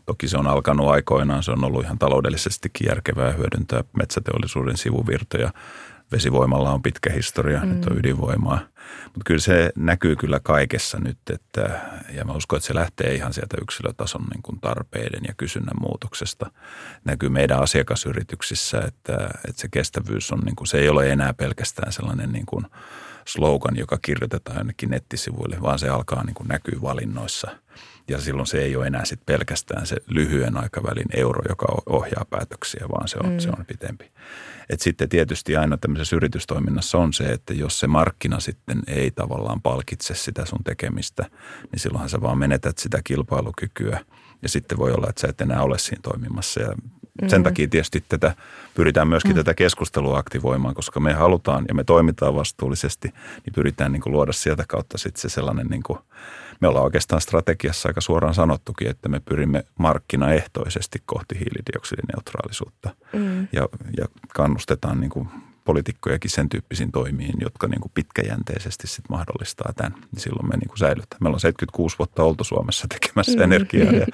Toki 0.06 0.28
se 0.28 0.38
on 0.38 0.46
alkanut 0.46 0.88
aikoinaan, 0.88 1.42
se 1.42 1.50
on 1.50 1.64
ollut 1.64 1.84
ihan 1.84 1.98
taloudellisestikin 1.98 2.86
järkevää 2.88 3.32
hyödyntää 3.32 3.84
metsäteollisuuden 3.98 4.76
sivuvirtoja 4.76 5.50
vesivoimalla 6.12 6.72
on 6.72 6.82
pitkä 6.82 7.12
historia, 7.12 7.60
mm. 7.60 7.68
nyt 7.68 7.84
on 7.84 7.98
ydinvoimaa. 7.98 8.60
Mutta 9.04 9.24
kyllä 9.24 9.40
se 9.40 9.72
näkyy 9.76 10.16
kyllä 10.16 10.40
kaikessa 10.40 10.98
nyt, 10.98 11.18
että, 11.32 11.80
ja 12.10 12.24
mä 12.24 12.32
uskon, 12.32 12.56
että 12.56 12.66
se 12.66 12.74
lähtee 12.74 13.14
ihan 13.14 13.32
sieltä 13.32 13.56
yksilötason 13.62 14.24
niin 14.34 14.42
kuin 14.42 14.60
tarpeiden 14.60 15.22
ja 15.28 15.34
kysynnän 15.36 15.80
muutoksesta. 15.80 16.50
Näkyy 17.04 17.28
meidän 17.28 17.62
asiakasyrityksissä, 17.62 18.78
että, 18.78 19.28
että 19.48 19.60
se 19.60 19.68
kestävyys 19.70 20.32
on, 20.32 20.38
niin 20.38 20.56
kuin, 20.56 20.68
se 20.68 20.78
ei 20.78 20.88
ole 20.88 21.10
enää 21.10 21.34
pelkästään 21.34 21.92
sellainen 21.92 22.32
niin 22.32 22.46
kuin 22.46 22.66
slogan, 23.24 23.76
joka 23.76 23.98
kirjoitetaan 24.02 24.58
jonnekin 24.58 24.90
nettisivuille, 24.90 25.56
vaan 25.62 25.78
se 25.78 25.88
alkaa 25.88 26.24
niin 26.24 26.34
kuin 26.34 26.48
näkyä 26.48 26.78
valinnoissa– 26.82 27.50
ja 28.08 28.20
silloin 28.20 28.46
se 28.46 28.62
ei 28.62 28.76
ole 28.76 28.86
enää 28.86 29.04
sit 29.04 29.26
pelkästään 29.26 29.86
se 29.86 29.96
lyhyen 30.06 30.56
aikavälin 30.56 31.06
euro, 31.16 31.42
joka 31.48 31.66
ohjaa 31.86 32.24
päätöksiä, 32.30 32.86
vaan 32.88 33.08
se 33.08 33.18
on, 33.24 33.32
mm. 33.32 33.38
se 33.38 33.48
on 33.48 33.64
pitempi. 33.66 34.10
Et 34.70 34.80
sitten 34.80 35.08
tietysti 35.08 35.56
aina 35.56 35.76
tämmöisessä 35.76 36.16
yritystoiminnassa 36.16 36.98
on 36.98 37.12
se, 37.12 37.24
että 37.24 37.54
jos 37.54 37.80
se 37.80 37.86
markkina 37.86 38.40
sitten 38.40 38.82
ei 38.86 39.10
tavallaan 39.10 39.62
palkitse 39.62 40.14
sitä 40.14 40.44
sun 40.44 40.64
tekemistä, 40.64 41.30
niin 41.72 41.80
silloinhan 41.80 42.08
sä 42.08 42.20
vaan 42.20 42.38
menetät 42.38 42.78
sitä 42.78 43.00
kilpailukykyä. 43.04 44.00
Ja 44.42 44.48
sitten 44.48 44.78
voi 44.78 44.92
olla, 44.92 45.08
että 45.08 45.20
sä 45.20 45.28
et 45.28 45.40
enää 45.40 45.62
ole 45.62 45.78
siinä 45.78 46.00
toimimassa. 46.02 46.60
Ja 46.60 46.74
mm. 47.22 47.28
sen 47.28 47.42
takia 47.42 47.68
tietysti 47.68 48.04
tätä, 48.08 48.34
pyritään 48.74 49.08
myöskin 49.08 49.32
mm. 49.32 49.36
tätä 49.36 49.54
keskustelua 49.54 50.18
aktivoimaan, 50.18 50.74
koska 50.74 51.00
me 51.00 51.12
halutaan 51.12 51.64
ja 51.68 51.74
me 51.74 51.84
toimitaan 51.84 52.34
vastuullisesti, 52.34 53.08
niin 53.44 53.54
pyritään 53.54 53.92
niin 53.92 54.02
kuin 54.02 54.12
luoda 54.12 54.32
sieltä 54.32 54.64
kautta 54.68 54.98
sitten 54.98 55.20
se 55.20 55.28
sellainen 55.28 55.66
niin 55.66 55.82
kuin– 55.82 55.98
me 56.60 56.68
ollaan 56.68 56.84
oikeastaan 56.84 57.20
strategiassa 57.20 57.88
aika 57.88 58.00
suoraan 58.00 58.34
sanottukin, 58.34 58.88
että 58.88 59.08
me 59.08 59.20
pyrimme 59.20 59.64
markkinaehtoisesti 59.78 61.02
kohti 61.06 61.38
hiilidioksidineutraalisuutta 61.38 62.90
mm. 63.12 63.40
ja, 63.52 63.68
ja 63.96 64.06
kannustetaan 64.34 65.00
niin 65.00 65.10
kuin 65.10 65.28
poliitikkojakin 65.68 66.30
sen 66.30 66.48
tyyppisiin 66.48 66.92
toimiin, 66.92 67.34
jotka 67.40 67.66
niin 67.66 67.80
kuin 67.80 67.92
pitkäjänteisesti 67.94 68.86
sit 68.86 69.04
mahdollistaa 69.08 69.72
tämän. 69.76 69.92
Niin 69.92 70.20
silloin 70.20 70.48
me 70.48 70.56
niin 70.56 70.68
kuin 70.68 70.78
säilytään. 70.78 71.18
Meillä 71.20 71.34
on 71.34 71.40
76 71.40 71.98
vuotta 71.98 72.22
oltu 72.22 72.44
Suomessa 72.44 72.86
tekemässä 72.88 73.36
mm. 73.36 73.42
energiaa 73.42 73.92
ja, 73.92 74.06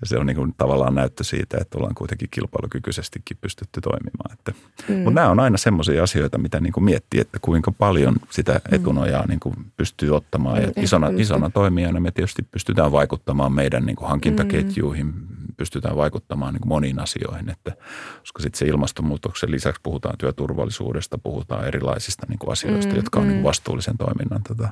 ja 0.00 0.04
se 0.04 0.18
on 0.18 0.26
niin 0.26 0.36
kuin 0.36 0.54
tavallaan 0.58 0.94
näyttö 0.94 1.24
siitä, 1.24 1.56
että 1.60 1.78
ollaan 1.78 1.94
kuitenkin 1.94 2.28
kilpailukykyisestikin 2.30 3.36
pystytty 3.40 3.80
toimimaan. 3.80 4.32
Että, 4.32 4.52
mm. 4.88 4.94
Mutta 4.94 5.10
nämä 5.10 5.30
on 5.30 5.40
aina 5.40 5.56
semmoisia 5.56 6.02
asioita, 6.02 6.38
mitä 6.38 6.60
niin 6.60 6.72
kuin 6.72 6.84
miettii, 6.84 7.20
että 7.20 7.38
kuinka 7.42 7.72
paljon 7.72 8.16
sitä 8.30 8.52
mm. 8.52 8.74
etunojaa 8.74 9.26
niin 9.26 9.40
kuin 9.40 9.54
pystyy 9.76 10.16
ottamaan. 10.16 10.62
Ja 10.62 10.72
isona, 10.76 11.10
isona 11.16 11.50
toimijana 11.50 12.00
me 12.00 12.10
tietysti 12.10 12.42
pystytään 12.42 12.92
vaikuttamaan 12.92 13.52
meidän 13.52 13.86
niin 13.86 13.96
kuin 13.96 14.08
hankintaketjuihin, 14.08 15.12
pystytään 15.56 15.96
vaikuttamaan 15.96 16.54
niin 16.54 16.60
kuin 16.60 16.68
moniin 16.68 16.98
asioihin. 16.98 17.50
Että, 17.50 17.72
koska 18.20 18.42
sitten 18.42 18.58
se 18.58 18.66
ilmastonmuutoksen 18.66 19.50
lisäksi 19.50 19.80
puhutaan 19.82 20.18
työturvallisuudesta, 20.18 21.18
puhutaan 21.18 21.66
erilaisista 21.66 22.26
niin 22.28 22.38
kuin 22.38 22.52
asioista, 22.52 22.92
mm, 22.92 22.96
jotka 22.96 23.18
on 23.18 23.24
mm. 23.24 23.28
niin 23.28 23.36
kuin 23.36 23.48
vastuullisen 23.48 23.98
toiminnan 23.98 24.42
tota 24.48 24.68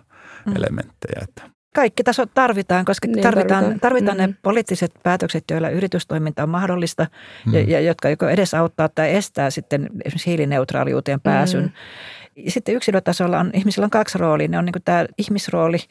mm. 0.46 0.56
elementtejä. 0.56 1.20
Että. 1.22 1.50
Kaikki 1.74 2.04
tasot 2.04 2.30
tarvitaan, 2.34 2.84
koska 2.84 3.08
niin 3.08 3.22
tarvitaan, 3.22 3.64
tarvitaan, 3.64 3.80
tarvitaan 3.80 4.16
mm. 4.16 4.22
ne 4.22 4.34
poliittiset 4.42 4.92
päätökset, 5.02 5.44
joilla 5.50 5.68
yritystoiminta 5.68 6.42
on 6.42 6.48
mahdollista 6.48 7.06
mm. 7.46 7.54
ja, 7.54 7.60
ja 7.60 7.80
jotka 7.80 8.10
joko 8.10 8.28
edesauttaa 8.28 8.88
tai 8.88 9.14
estää 9.14 9.50
sitten 9.50 9.88
esimerkiksi 10.04 10.30
hiilineutraaliuteen 10.30 11.20
pääsyn. 11.20 11.62
Mm. 11.62 12.42
Sitten 12.48 12.74
yksilötasolla 12.74 13.40
on, 13.40 13.50
ihmisillä 13.54 13.84
on 13.84 13.90
kaksi 13.90 14.18
roolia. 14.18 14.48
Ne 14.48 14.58
on 14.58 14.64
niin 14.64 14.82
tämä 14.84 15.06
ihmisrooli– 15.18 15.78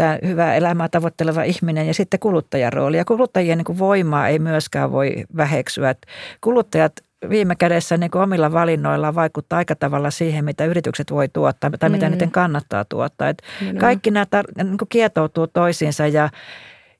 tämä 0.00 0.18
hyvää 0.26 0.54
elämää 0.54 0.88
tavoitteleva 0.88 1.42
ihminen 1.42 1.86
ja 1.86 1.94
sitten 1.94 2.20
kuluttajan 2.20 2.72
rooli. 2.72 2.96
Ja 2.96 3.04
kuluttajien 3.04 3.58
niin 3.58 3.64
kuin 3.64 3.78
voimaa 3.78 4.28
ei 4.28 4.38
myöskään 4.38 4.92
voi 4.92 5.24
väheksyä. 5.36 5.90
Että 5.90 6.08
kuluttajat 6.40 6.92
viime 7.30 7.56
kädessä 7.56 7.96
niin 7.96 8.10
kuin 8.10 8.22
omilla 8.22 8.52
valinnoillaan 8.52 9.14
vaikuttaa 9.14 9.56
aika 9.56 9.76
tavalla 9.76 10.10
siihen, 10.10 10.44
mitä 10.44 10.64
yritykset 10.64 11.10
voi 11.10 11.28
tuottaa 11.28 11.70
tai 11.78 11.90
mitä 11.90 12.06
mm. 12.06 12.12
niiden 12.12 12.30
kannattaa 12.30 12.84
tuottaa. 12.84 13.28
Että 13.28 13.44
kaikki 13.78 14.10
nämä 14.10 14.26
tar- 14.36 14.64
niin 14.64 14.78
kuin 14.78 14.88
kietoutuu 14.88 15.46
toisiinsa 15.46 16.06
ja 16.06 16.28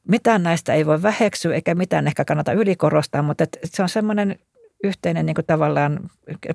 mitään 0.08 0.42
näistä 0.42 0.74
ei 0.74 0.86
voi 0.86 1.02
väheksyä 1.02 1.54
eikä 1.54 1.74
mitään 1.74 2.06
ehkä 2.06 2.24
kannata 2.24 2.52
ylikorostaa, 2.52 3.22
mutta 3.22 3.44
että 3.44 3.58
se 3.64 3.82
on 3.82 3.88
semmoinen 3.88 4.38
yhteinen 4.84 5.26
niin 5.26 5.34
kuin 5.34 5.46
tavallaan 5.46 6.00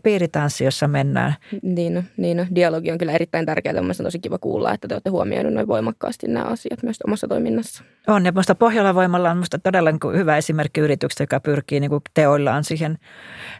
piiritanssi, 0.03 0.63
jossa 0.63 0.87
mennään. 0.87 1.35
Niin, 1.61 2.03
niin 2.17 2.47
dialogi 2.55 2.91
on 2.91 2.97
kyllä 2.97 3.11
erittäin 3.11 3.45
tärkeää. 3.45 3.79
On 3.79 3.91
tosi 4.03 4.19
kiva 4.19 4.37
kuulla, 4.37 4.73
että 4.73 4.87
te 4.87 4.95
olette 4.95 5.09
huomioineet 5.09 5.53
noin 5.53 5.67
voimakkaasti 5.67 6.27
nämä 6.27 6.45
asiat 6.45 6.83
myös 6.83 6.97
omassa 7.07 7.27
toiminnassa. 7.27 7.83
On, 8.07 8.25
ja 8.25 8.31
minusta 8.31 8.55
Pohjola 8.55 8.95
Voimalla 8.95 9.31
on 9.31 9.37
minusta 9.37 9.59
todella 9.59 9.91
niin 9.91 9.99
kuin 9.99 10.17
hyvä 10.17 10.37
esimerkki 10.37 10.81
yrityksestä, 10.81 11.23
joka 11.23 11.39
pyrkii 11.39 11.79
niin 11.79 11.89
kuin 11.89 12.01
teoillaan 12.13 12.63
siihen, 12.63 12.97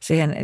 siihen 0.02 0.36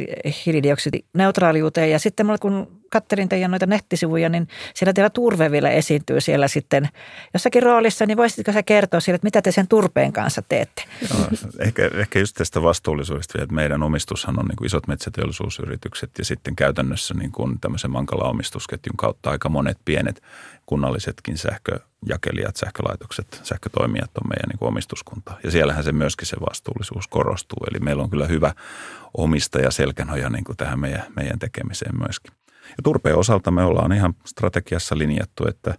hiilidioksidineutraaliuteen. 0.45 1.91
Ja 1.91 1.99
sitten 1.99 2.25
mulla, 2.25 2.37
kun 2.37 2.80
kattelin 2.91 3.29
teidän 3.29 3.51
noita 3.51 3.65
nettisivuja, 3.65 4.29
niin 4.29 4.47
siellä 4.73 4.93
teillä 4.93 5.09
turve 5.09 5.51
vielä 5.51 5.69
esiintyy 5.69 6.21
siellä 6.21 6.47
sitten 6.47 6.89
jossakin 7.33 7.63
roolissa, 7.63 8.05
niin 8.05 8.17
voisitko 8.17 8.51
sä 8.51 8.63
kertoa 8.63 8.99
siellä, 8.99 9.15
että 9.15 9.25
mitä 9.25 9.41
te 9.41 9.51
sen 9.51 9.67
turpeen 9.67 10.13
kanssa 10.13 10.41
teette? 10.49 10.83
No, 11.13 11.27
ehkä, 11.59 11.89
ehkä 11.93 12.19
just 12.19 12.35
tästä 12.35 12.63
vastuullisuudesta 12.63 13.33
vielä, 13.33 13.43
että 13.43 13.55
meidän 13.55 13.83
omistushan 13.83 14.39
on 14.39 14.45
niin 14.45 14.55
kuin 14.55 14.65
isot 14.65 14.87
metsäteollisuusyritykset 14.87 16.11
ja 16.17 16.25
sitten 16.25 16.55
käytännössä 16.55 17.13
niin 17.13 17.31
kuin 17.31 17.59
tämmöisen 17.59 17.91
mankala 17.91 18.29
omistusketjun 18.29 18.97
kautta 18.97 19.29
aika 19.29 19.49
monet 19.49 19.77
pienet 19.85 20.21
kunnallisetkin 20.65 21.37
sähköjakelijat, 21.37 22.55
sähkölaitokset, 22.55 23.41
sähkötoimijat 23.43 24.17
on 24.17 24.29
meidän 24.29 24.49
niin 24.49 24.59
kuin 24.59 24.69
omistuskunta. 24.69 25.33
Ja 25.43 25.51
siellähän 25.51 25.83
se 25.83 25.91
myöskin 25.91 26.27
se 26.27 26.37
vastuullisuus 26.49 27.07
korostuu. 27.07 27.57
Eli 27.71 27.79
meillä 27.79 28.03
on 28.03 28.09
kyllä 28.09 28.27
hyvä 28.27 28.53
omistaja 29.17 29.71
selkänoja 29.71 30.29
niin 30.29 30.43
kuin 30.43 30.57
tähän 30.57 30.79
meidän, 30.79 31.03
meidän 31.15 31.39
tekemiseen 31.39 31.97
myöskin. 31.97 32.33
Ja 32.71 32.83
turpeen 32.83 33.17
osalta 33.17 33.51
me 33.51 33.63
ollaan 33.63 33.91
ihan 33.91 34.13
strategiassa 34.25 34.97
linjattu, 34.97 35.47
että 35.47 35.75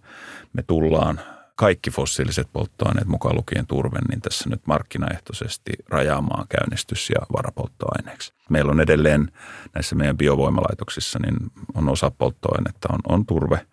me 0.53 0.63
tullaan 0.63 1.19
kaikki 1.55 1.91
fossiiliset 1.91 2.47
polttoaineet, 2.53 3.07
mukaan 3.07 3.35
lukien 3.35 3.67
turve, 3.67 3.99
niin 4.09 4.21
tässä 4.21 4.49
nyt 4.49 4.61
markkinaehtoisesti 4.67 5.71
rajaamaan 5.89 6.47
käynnistys- 6.47 7.09
ja 7.09 7.25
varapolttoaineeksi. 7.37 8.33
Meillä 8.49 8.71
on 8.71 8.81
edelleen 8.81 9.31
näissä 9.75 9.95
meidän 9.95 10.17
biovoimalaitoksissa, 10.17 11.19
niin 11.19 11.35
on 11.73 11.89
osa 11.89 12.11
polttoainetta, 12.11 12.89
on, 12.93 12.99
on 13.09 13.25
turve. 13.25 13.67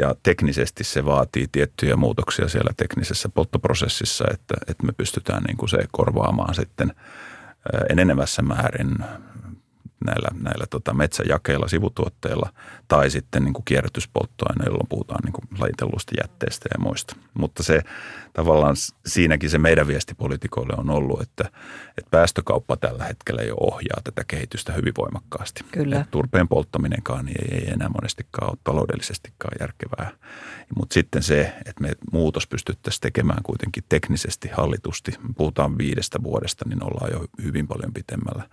Ja 0.00 0.14
teknisesti 0.22 0.84
se 0.84 1.04
vaatii 1.04 1.46
tiettyjä 1.52 1.96
muutoksia 1.96 2.48
siellä 2.48 2.70
teknisessä 2.76 3.28
polttoprosessissa, 3.28 4.24
että, 4.32 4.54
että 4.68 4.86
me 4.86 4.92
pystytään 4.92 5.42
niin 5.42 5.56
kuin 5.56 5.68
se 5.68 5.78
korvaamaan 5.92 6.54
sitten 6.54 6.94
enenevässä 7.90 8.42
määrin 8.42 8.96
näillä, 10.04 10.28
näillä 10.42 10.66
tota 10.70 10.94
metsäjakeilla, 10.94 11.68
sivutuotteilla 11.68 12.52
tai 12.88 13.10
sitten 13.10 13.44
niin 13.44 13.54
kuin 13.54 13.64
kierrätyspolttoaineilla, 13.64 14.72
jolloin 14.72 14.88
puhutaan 14.88 15.20
niin 15.24 15.32
kuin 15.32 15.48
lajitellusta 15.58 16.14
jätteestä 16.22 16.68
ja 16.72 16.84
muista. 16.84 17.16
Mutta 17.34 17.62
se 17.62 17.82
tavallaan 18.38 18.76
siinäkin 19.06 19.50
se 19.50 19.58
meidän 19.58 19.86
viestipolitiikoille 19.86 20.74
on 20.76 20.90
ollut, 20.90 21.22
että, 21.22 21.44
että 21.98 22.10
päästökauppa 22.10 22.76
tällä 22.76 23.04
hetkellä 23.04 23.42
jo 23.42 23.54
ohjaa 23.60 24.00
tätä 24.04 24.24
kehitystä 24.24 24.72
hyvin 24.72 24.92
voimakkaasti. 24.98 25.64
Kyllä. 25.72 26.00
Et 26.00 26.10
turpeen 26.10 26.48
polttaminenkaan 26.48 27.24
niin 27.24 27.36
ei, 27.42 27.58
ei 27.58 27.72
enää 27.72 27.88
monestikaan 27.88 28.50
ole 28.50 28.58
taloudellisestikaan 28.64 29.56
järkevää. 29.60 30.10
Mutta 30.76 30.94
sitten 30.94 31.22
se, 31.22 31.52
että 31.66 31.82
me 31.82 31.92
muutos 32.12 32.46
pystyttäisiin 32.46 33.00
tekemään 33.00 33.42
kuitenkin 33.42 33.84
teknisesti, 33.88 34.48
hallitusti, 34.48 35.12
puhutaan 35.36 35.78
viidestä 35.78 36.22
vuodesta, 36.22 36.64
niin 36.68 36.84
ollaan 36.84 37.12
jo 37.12 37.24
hyvin 37.42 37.68
paljon 37.68 37.92
pitemmällä 37.92 38.48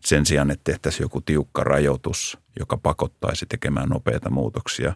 sen 0.00 0.26
sijaan, 0.26 0.50
että 0.50 0.64
tehtäisiin 0.64 1.04
joku 1.04 1.20
tiukka 1.20 1.64
rajoitus, 1.64 2.38
joka 2.58 2.76
pakottaisi 2.76 3.46
tekemään 3.46 3.88
nopeita 3.88 4.30
muutoksia, 4.30 4.94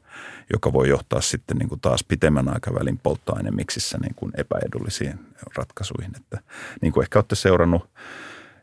joka 0.52 0.72
voi 0.72 0.88
johtaa 0.88 1.20
sitten 1.20 1.56
niin 1.56 1.68
kuin 1.68 1.80
taas 1.80 2.04
pitemmän 2.04 2.48
aikavälin 2.48 2.98
polttoainemiksissä 2.98 3.98
niin 3.98 4.14
kuin 4.14 4.32
epäedullisiin 4.36 5.20
ratkaisuihin. 5.56 6.12
Että, 6.16 6.38
niin 6.80 6.92
kuin 6.92 7.02
ehkä 7.02 7.18
olette 7.18 7.34
seurannut 7.34 7.90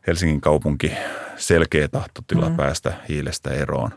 Helsingin 0.06 0.40
kaupunki 0.40 0.92
selkeä 1.36 1.88
tahtotila 1.88 2.48
mm. 2.48 2.56
päästä 2.56 2.94
hiilestä 3.08 3.50
eroon, 3.50 3.90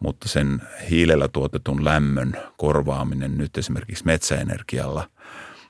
mutta 0.00 0.28
sen 0.28 0.62
hiilellä 0.90 1.28
tuotetun 1.28 1.84
lämmön 1.84 2.36
korvaaminen 2.56 3.38
nyt 3.38 3.58
esimerkiksi 3.58 4.04
metsäenergialla– 4.04 5.08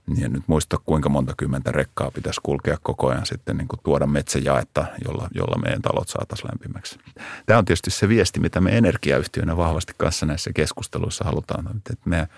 niin 0.07 0.25
en 0.25 0.33
nyt 0.33 0.43
muista 0.47 0.79
kuinka 0.85 1.09
monta 1.09 1.35
kymmentä 1.37 1.73
rekkaa 1.73 2.11
pitäisi 2.11 2.41
kulkea 2.43 2.79
koko 2.83 3.09
ajan 3.09 3.27
sitten 3.27 3.57
niin 3.57 3.69
kuin 3.69 3.81
tuoda 3.85 4.07
metsäjaetta, 4.07 4.85
jolla, 5.05 5.29
jolla 5.35 5.63
meidän 5.63 5.83
talot 5.83 6.09
saataisiin 6.09 6.49
lämpimäksi. 6.53 6.99
Tämä 7.47 7.59
on 7.59 7.65
tietysti 7.65 7.91
se 7.91 8.09
viesti, 8.09 8.41
mitä 8.41 8.61
me 8.61 8.79
energiayhtiönä 8.79 9.57
vahvasti 9.57 9.93
kanssa 9.97 10.27
näissä 10.27 10.51
keskusteluissa 10.55 11.25
halutaan. 11.25 11.67
Että 11.77 11.95
me, 12.05 12.29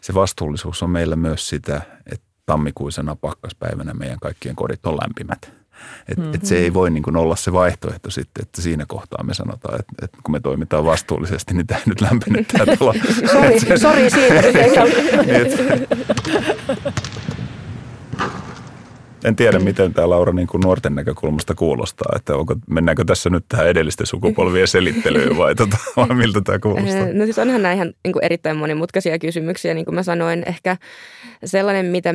se 0.00 0.14
vastuullisuus 0.14 0.82
on 0.82 0.90
meillä 0.90 1.16
myös 1.16 1.48
sitä, 1.48 1.82
että 2.12 2.26
tammikuisena 2.46 3.16
pakkaspäivänä 3.16 3.94
meidän 3.94 4.20
kaikkien 4.20 4.56
kodit 4.56 4.86
on 4.86 4.96
lämpimät. 4.96 5.59
Et, 6.08 6.18
mm-hmm. 6.18 6.34
et 6.34 6.44
se 6.44 6.56
ei 6.56 6.74
voi 6.74 6.90
niin 6.90 7.02
kuin 7.02 7.16
olla 7.16 7.36
se 7.36 7.52
vaihtoehto 7.52 8.10
sitten, 8.10 8.42
että 8.42 8.62
siinä 8.62 8.84
kohtaa 8.88 9.24
me 9.24 9.34
sanotaan, 9.34 9.80
että, 9.80 9.92
että 10.02 10.18
kun 10.22 10.32
me 10.32 10.40
toimitaan 10.40 10.84
vastuullisesti, 10.84 11.54
niin 11.54 11.66
tämä 11.66 11.80
nyt 11.86 12.00
lämpenee 12.00 12.44
tämä 12.44 12.76
talo. 12.76 12.94
Sori, 13.32 13.78
sori 13.78 14.10
siitä. 14.10 14.42
En 19.24 19.36
tiedä, 19.36 19.58
miten 19.58 19.94
tämä 19.94 20.10
Laura 20.10 20.32
niin 20.32 20.46
kuin 20.46 20.60
nuorten 20.60 20.94
näkökulmasta 20.94 21.54
kuulostaa, 21.54 22.12
että 22.16 22.36
onko, 22.36 22.56
mennäänkö 22.70 23.04
tässä 23.04 23.30
nyt 23.30 23.44
tähän 23.48 23.68
edellisten 23.68 24.06
sukupolvien 24.06 24.68
selittelyyn 24.68 25.36
vai, 25.36 25.54
tota, 25.54 25.76
vai 25.96 26.14
miltä 26.14 26.40
tämä 26.40 26.58
kuulostaa? 26.58 27.06
No 27.12 27.24
siis 27.24 27.38
onhan 27.38 27.62
nämä 27.62 27.74
ihan 27.74 27.92
niin 28.04 28.12
kuin 28.12 28.24
erittäin 28.24 28.56
monimutkaisia 28.56 29.18
kysymyksiä, 29.18 29.74
niin 29.74 29.84
kuin 29.84 29.94
mä 29.94 30.02
sanoin, 30.02 30.42
ehkä 30.46 30.76
sellainen, 31.44 31.86
mitä, 31.86 32.14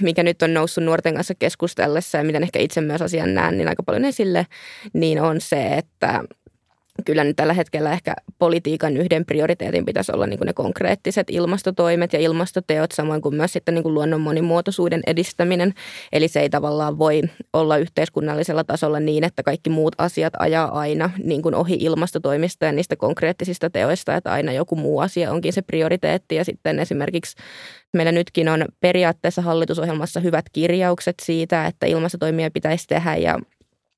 mikä 0.00 0.22
nyt 0.22 0.42
on 0.42 0.54
noussut 0.54 0.84
nuorten 0.84 1.14
kanssa 1.14 1.34
keskustellessa 1.38 2.18
ja 2.18 2.24
miten 2.24 2.42
ehkä 2.42 2.58
itse 2.58 2.80
myös 2.80 3.02
asian 3.02 3.34
näen, 3.34 3.56
niin 3.56 3.68
aika 3.68 3.82
paljon 3.82 4.04
esille, 4.04 4.46
niin 4.92 5.22
on 5.22 5.40
se, 5.40 5.66
että 5.66 6.24
kyllä 7.04 7.24
nyt 7.24 7.36
tällä 7.36 7.52
hetkellä 7.52 7.92
ehkä 7.92 8.14
politiikan 8.38 8.96
yhden 8.96 9.24
prioriteetin 9.24 9.84
pitäisi 9.84 10.12
olla 10.12 10.26
niin 10.26 10.38
kuin 10.38 10.46
ne 10.46 10.52
konkreettiset 10.52 11.26
ilmastotoimet 11.30 12.12
ja 12.12 12.18
ilmastoteot, 12.18 12.92
samoin 12.92 13.22
kuin 13.22 13.34
myös 13.34 13.52
sitten 13.52 13.74
niin 13.74 13.82
kuin 13.82 13.94
luonnon 13.94 14.20
monimuotoisuuden 14.20 15.00
edistäminen. 15.06 15.74
Eli 16.12 16.28
se 16.28 16.40
ei 16.40 16.50
tavallaan 16.50 16.98
voi 16.98 17.22
olla 17.52 17.76
yhteiskunnallisella 17.76 18.64
tasolla 18.64 19.00
niin, 19.00 19.24
että 19.24 19.42
kaikki 19.42 19.70
muut 19.70 19.94
asiat 19.98 20.32
ajaa 20.38 20.78
aina 20.78 21.10
niin 21.24 21.42
kuin 21.42 21.54
ohi 21.54 21.76
ilmastotoimista 21.80 22.64
ja 22.64 22.72
niistä 22.72 22.96
konkreettisista 22.96 23.70
teoista, 23.70 24.16
että 24.16 24.32
aina 24.32 24.52
joku 24.52 24.76
muu 24.76 25.00
asia 25.00 25.32
onkin 25.32 25.52
se 25.52 25.62
prioriteetti. 25.62 26.34
Ja 26.34 26.44
sitten 26.44 26.78
esimerkiksi 26.78 27.36
meillä 27.94 28.12
nytkin 28.12 28.48
on 28.48 28.64
periaatteessa 28.80 29.42
hallitusohjelmassa 29.42 30.20
hyvät 30.20 30.44
kirjaukset 30.52 31.14
siitä, 31.22 31.66
että 31.66 31.86
ilmastotoimia 31.86 32.50
pitäisi 32.50 32.86
tehdä 32.86 33.16
ja 33.16 33.38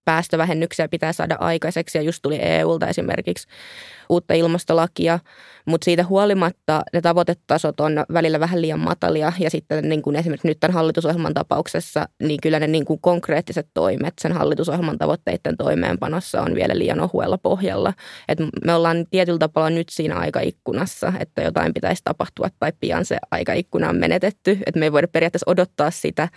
päästövähennyksiä 0.07 0.88
pitää 0.88 1.12
saada 1.12 1.37
aikaiseksi. 1.40 1.99
Ja 1.99 2.03
just 2.03 2.23
tuli 2.23 2.38
EUlta 2.42 2.88
esimerkiksi 2.88 3.49
uutta 4.09 4.35
ilmastolakia, 4.35 5.19
mutta 5.66 5.85
siitä 5.85 6.05
huolimatta 6.05 6.83
ne 6.92 7.00
tavoitetasot 7.00 7.81
on 7.81 8.05
välillä 8.12 8.40
vähän 8.40 8.62
liian 8.62 8.81
matalia 8.81 9.33
ja 9.38 9.50
sitten 9.50 9.88
niin 9.88 10.02
kuin 10.02 10.16
esimerkiksi 10.16 10.48
nyt 10.48 10.61
tämän 10.61 10.74
hallitusohjelman 10.74 11.35
tapauksessa, 11.35 12.09
niin 12.22 12.38
kyllä 12.42 12.61
ne 12.61 12.66
niin 12.66 12.85
kuin 12.85 13.00
konkreettiset 13.00 13.68
toimet 13.74 14.14
sen 14.20 14.33
hallitusohjelman 14.33 14.98
tavoitteiden 14.98 15.57
toimeenpanossa 15.57 16.42
on 16.42 16.55
vielä 16.55 16.79
liian 16.79 17.00
ohuella 17.00 17.38
pohjalla. 17.38 17.92
Et 18.29 18.38
me 18.64 18.74
ollaan 18.74 19.07
tietyllä 19.11 19.38
tapaa 19.38 19.70
nyt 19.70 19.88
siinä 19.88 20.16
aikaikkunassa, 20.16 21.12
että 21.20 21.42
jotain 21.42 21.74
pitäisi 21.74 22.02
tapahtua 22.05 22.48
tai 22.61 22.72
pian 22.81 23.05
se 23.05 23.16
aikaikkuna 23.31 23.88
on 23.88 23.96
menetetty. 23.96 24.59
Et 24.66 24.76
me 24.76 24.87
ei 24.87 24.92
voida 24.92 25.09
periaatteessa 25.09 25.50
odottaa 25.50 25.90
sitä, 25.90 26.29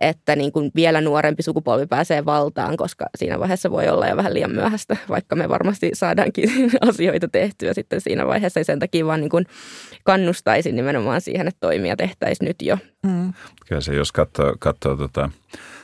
että 0.00 0.36
niin 0.36 0.52
kuin 0.52 0.70
vielä 0.74 1.00
nuorempi 1.00 1.42
sukupolvi 1.42 1.86
pääsee 1.86 2.24
valtaan, 2.24 2.76
koska 2.76 3.06
siinä 3.16 3.40
vaiheessa 3.40 3.70
voi 3.70 3.88
olla 3.88 4.06
jo 4.06 4.16
vähän 4.16 4.34
liian 4.34 4.52
myöhäistä, 4.54 4.96
vaikka 5.08 5.36
me 5.36 5.48
varmasti 5.48 5.90
saadaankin 5.94 6.50
asioita 6.88 7.28
tehtyä 7.28 7.74
sitten 7.74 8.00
siinä 8.00 8.26
vaiheessa 8.26 8.60
sen 8.74 8.78
takia 8.80 9.06
vaan 9.06 9.20
niin 9.20 9.30
kuin 9.30 9.46
kannustaisin 10.04 10.76
nimenomaan 10.76 11.20
siihen, 11.20 11.48
että 11.48 11.60
toimia 11.60 11.96
tehtäisiin 11.96 12.46
nyt 12.46 12.62
jo. 12.62 12.78
Mm. 13.02 13.32
Kyllä 13.68 13.80
se, 13.80 13.94
jos 13.94 14.12
katsoo, 14.12 14.54
katsoo 14.58 14.96
tota, 14.96 15.30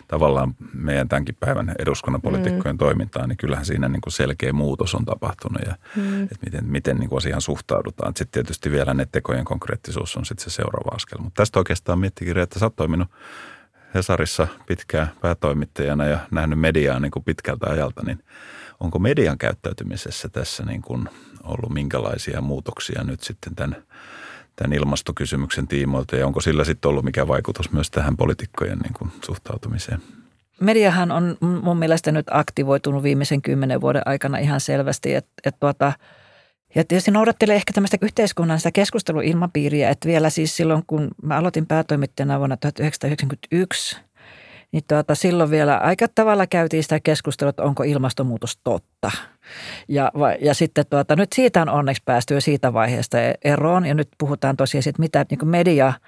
tavallaan 0.08 0.54
meidän 0.74 1.08
tämänkin 1.08 1.36
päivän 1.40 1.74
eduskunnan 1.78 2.22
poliitikkojen 2.22 2.76
mm. 2.76 2.78
toimintaa, 2.78 3.26
niin 3.26 3.36
kyllähän 3.36 3.66
siinä 3.66 3.88
niin 3.88 4.00
kuin 4.00 4.12
selkeä 4.12 4.52
muutos 4.52 4.94
on 4.94 5.04
tapahtunut 5.04 5.62
ja 5.66 5.74
mm. 5.96 6.22
että 6.22 6.38
miten, 6.44 6.64
miten 6.64 6.96
niin 6.96 7.08
kuin 7.08 7.18
asiaan 7.18 7.40
suhtaudutaan. 7.40 8.12
Sitten 8.16 8.44
tietysti 8.44 8.70
vielä 8.70 8.94
ne 8.94 9.06
tekojen 9.12 9.44
konkreettisuus 9.44 10.16
on 10.16 10.24
sitten 10.24 10.44
se 10.44 10.50
seuraava 10.50 10.94
askel. 10.94 11.18
Mutta 11.18 11.40
tästä 11.40 11.58
oikeastaan 11.58 11.98
miettikin, 11.98 12.38
että 12.38 12.58
sä 12.58 12.66
oot 12.66 12.76
toiminut 12.76 13.08
Hesarissa 13.94 14.48
pitkään 14.66 15.10
päätoimittajana 15.20 16.06
ja 16.06 16.18
nähnyt 16.30 16.58
mediaa 16.58 17.00
niin 17.00 17.10
kuin 17.10 17.24
pitkältä 17.24 17.66
ajalta, 17.70 18.02
niin 18.06 18.24
onko 18.80 18.98
median 18.98 19.38
käyttäytymisessä 19.38 20.28
tässä 20.28 20.64
niin 20.64 20.82
kuin 20.82 21.08
ollut 21.44 21.72
minkälaisia 21.72 22.40
muutoksia 22.40 23.04
nyt 23.04 23.20
sitten 23.20 23.54
tämän, 23.54 23.76
tämän 24.56 24.72
ilmastokysymyksen 24.72 25.68
tiimoilta 25.68 26.16
ja 26.16 26.26
onko 26.26 26.40
sillä 26.40 26.64
sitten 26.64 26.88
ollut 26.88 27.04
mikä 27.04 27.28
vaikutus 27.28 27.72
myös 27.72 27.90
tähän 27.90 28.16
poliitikkojen 28.16 28.78
niin 28.78 28.94
kuin 28.94 29.10
suhtautumiseen? 29.24 30.00
Mediahan 30.60 31.10
on 31.10 31.36
mun 31.40 31.76
mielestä 31.76 32.12
nyt 32.12 32.26
aktivoitunut 32.30 33.02
viimeisen 33.02 33.42
kymmenen 33.42 33.80
vuoden 33.80 34.02
aikana 34.06 34.38
ihan 34.38 34.60
selvästi, 34.60 35.14
että, 35.14 35.30
että 35.44 35.60
tuota, 35.60 35.92
ja 36.74 36.84
tietysti 36.84 37.10
noudattelee 37.10 37.56
ehkä 37.56 37.72
tämmöistä 37.72 37.96
yhteiskunnan 38.02 38.58
sitä 38.58 38.72
keskusteluilmapiiriä, 38.72 39.90
että 39.90 40.08
vielä 40.08 40.30
siis 40.30 40.56
silloin, 40.56 40.82
kun 40.86 41.08
mä 41.22 41.36
aloitin 41.36 41.66
päätoimittajana 41.66 42.38
vuonna 42.38 42.56
1991– 42.56 43.96
niin 44.72 44.84
tuota, 44.88 45.14
silloin 45.14 45.50
vielä 45.50 45.76
aika 45.76 46.06
tavalla 46.14 46.46
käytiin 46.46 46.82
sitä 46.82 47.00
keskustelua, 47.00 47.50
että 47.50 47.62
onko 47.62 47.82
ilmastonmuutos 47.82 48.58
totta. 48.64 49.10
Ja, 49.88 50.12
ja 50.40 50.54
sitten 50.54 50.84
tuota, 50.90 51.16
nyt 51.16 51.32
siitä 51.32 51.62
on 51.62 51.68
onneksi 51.68 52.02
päästy 52.04 52.34
jo 52.34 52.40
siitä 52.40 52.72
vaiheesta 52.72 53.18
eroon 53.44 53.86
ja 53.86 53.94
nyt 53.94 54.08
puhutaan 54.18 54.56
tosiaan 54.56 54.82
siitä, 54.82 55.02
mitä 55.02 55.26
niin 55.30 55.48
media– 55.48 55.92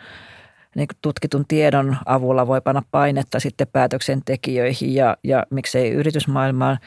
niin 0.76 0.88
tutkitun 1.02 1.44
tiedon 1.48 1.96
avulla 2.06 2.46
voi 2.46 2.60
panna 2.60 2.82
painetta 2.90 3.40
sitten 3.40 3.66
päätöksentekijöihin 3.72 4.94
ja, 4.94 5.16
ja 5.24 5.46
miksei 5.50 5.90
yritysmaailmaan. 5.90 6.78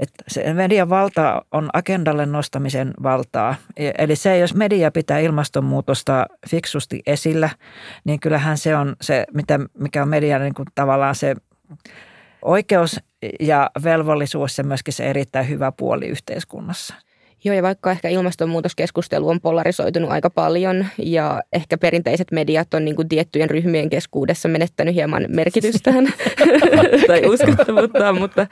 Että 0.00 0.24
se 0.28 0.54
median 0.54 0.88
valta 0.88 1.42
on 1.52 1.70
agendalle 1.72 2.26
nostamisen 2.26 2.94
valtaa. 3.02 3.54
E, 3.76 3.90
eli 3.98 4.16
se, 4.16 4.38
jos 4.38 4.54
media 4.54 4.90
pitää 4.90 5.18
ilmastonmuutosta 5.18 6.26
fiksusti 6.50 7.02
esillä, 7.06 7.50
niin 8.04 8.20
kyllähän 8.20 8.58
se 8.58 8.76
on 8.76 8.96
se, 9.00 9.24
mitä, 9.34 9.60
mikä 9.78 10.02
on 10.02 10.08
median 10.08 10.40
niin 10.40 10.54
kuin 10.54 10.66
tavallaan 10.74 11.14
se 11.14 11.36
oikeus 12.42 13.00
ja 13.40 13.70
velvollisuus 13.84 14.58
ja 14.58 14.64
myöskin 14.64 14.94
se 14.94 15.10
erittäin 15.10 15.48
hyvä 15.48 15.72
puoli 15.72 16.06
yhteiskunnassa. 16.06 16.94
Joo, 17.46 17.54
ja 17.56 17.62
vaikka 17.62 17.90
ehkä 17.90 18.08
ilmastonmuutoskeskustelu 18.08 19.28
on 19.28 19.40
polarisoitunut 19.40 20.10
aika 20.10 20.30
paljon 20.30 20.86
ja 20.98 21.42
ehkä 21.52 21.78
perinteiset 21.78 22.32
mediat 22.32 22.74
on 22.74 22.84
niin 22.84 22.96
kuin 22.96 23.08
tiettyjen 23.08 23.50
ryhmien 23.50 23.90
keskuudessa 23.90 24.48
menettänyt 24.48 24.94
hieman 24.94 25.26
merkitystään 25.28 26.04
tai 27.06 27.26
uskottavuutta, 27.34 28.12
mutta, 28.20 28.46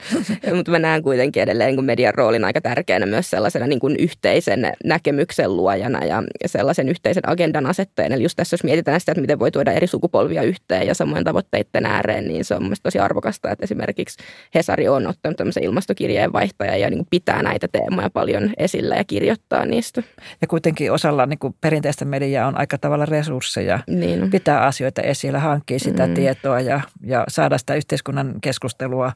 mutta 0.55 0.71
mä 0.71 0.79
näen 0.79 1.03
kuitenkin 1.03 1.43
edelleen 1.43 1.69
niin 1.69 1.77
kuin 1.77 1.85
median 1.85 2.15
roolin 2.15 2.45
aika 2.45 2.61
tärkeänä 2.61 3.07
myös 3.07 3.31
sellaisena 3.31 3.67
niin 3.67 3.81
kuin 3.81 3.97
yhteisen 3.97 4.73
näkemyksen 4.85 5.57
luojana 5.57 6.05
ja 6.05 6.23
sellaisen 6.47 6.89
yhteisen 6.89 7.29
agendan 7.29 7.67
asettajana. 7.67 8.15
Eli 8.15 8.23
just 8.23 8.37
tässä, 8.37 8.55
jos 8.55 8.65
mietitään 8.65 9.01
sitä, 9.01 9.13
että 9.13 9.21
miten 9.21 9.39
voi 9.39 9.51
tuoda 9.51 9.73
eri 9.73 9.87
sukupolvia 9.87 10.43
yhteen 10.43 10.87
ja 10.87 10.95
samoin 10.95 11.25
tavoitteiden 11.25 11.87
ääreen, 11.87 12.29
niin 12.29 12.45
se 12.45 12.55
on 12.55 12.63
mielestäni 12.63 12.83
tosi 12.83 12.99
arvokasta, 12.99 13.51
että 13.51 13.65
esimerkiksi 13.65 14.19
Hesari 14.55 14.89
on 14.89 15.07
ottanut 15.07 15.37
tämmöisen 15.37 15.65
ilmastokirjeen 15.65 16.33
vaihtajan 16.33 16.81
ja 16.81 16.91
niin 16.91 16.99
kuin 16.99 17.09
pitää 17.11 17.43
näitä 17.43 17.69
teemoja 17.73 18.11
paljon 18.11 18.51
esillä 18.59 18.82
esillä 18.83 18.97
ja 18.97 19.05
kirjoittaa 19.05 19.67
niistä. 19.67 20.03
Ja 20.41 20.47
kuitenkin 20.47 20.93
osalla 20.93 21.27
niin 21.27 21.39
kuin 21.39 21.55
perinteistä 21.61 22.05
mediaa 22.05 22.47
on 22.49 22.59
aika 22.59 22.79
tavalla 22.79 23.07
resursseja 23.07 23.79
niin. 23.87 24.31
pitää 24.31 24.61
asioita 24.61 25.03
esillä, 25.03 25.39
hankkii 25.39 25.79
sitä 25.79 26.07
mm. 26.07 26.15
tietoa 26.15 26.61
ja, 26.61 26.81
ja 27.03 27.25
saada 27.29 27.59
sitä 27.59 27.75
yhteiskunnan 27.75 28.35
keskustelua 28.41 29.13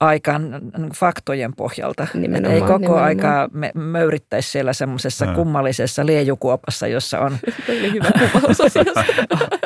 aikaan 0.00 0.50
niin 0.50 0.92
faktojen 0.94 1.54
pohjalta. 1.56 2.06
Nimenomaan, 2.14 2.54
Ei 2.54 2.60
koko 2.60 2.78
nimenomaan. 2.78 3.04
aikaa 3.04 3.48
me 3.52 3.72
möyrittäisi 3.74 4.50
siellä 4.50 4.72
semmoisessa 4.72 5.26
kummallisessa 5.26 6.06
liejukuopassa, 6.06 6.86
jossa 6.86 7.20
on 7.20 7.36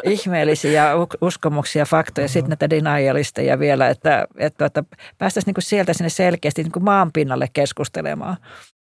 ihmeellisiä 0.14 0.92
uskomuksia, 1.20 1.84
faktoja, 1.84 2.28
sitten 2.28 2.50
näitä 2.50 2.70
denialisteja 2.70 3.58
vielä, 3.58 3.88
että, 3.88 4.26
että, 4.38 4.66
että 4.66 4.82
päästäisiin 5.18 5.54
niin 5.56 5.62
sieltä 5.62 5.92
sinne 5.92 6.08
selkeästi 6.08 6.62
niin 6.62 6.84
maan 6.84 7.12
pinnalle 7.12 7.48
keskustelemaan. 7.52 8.36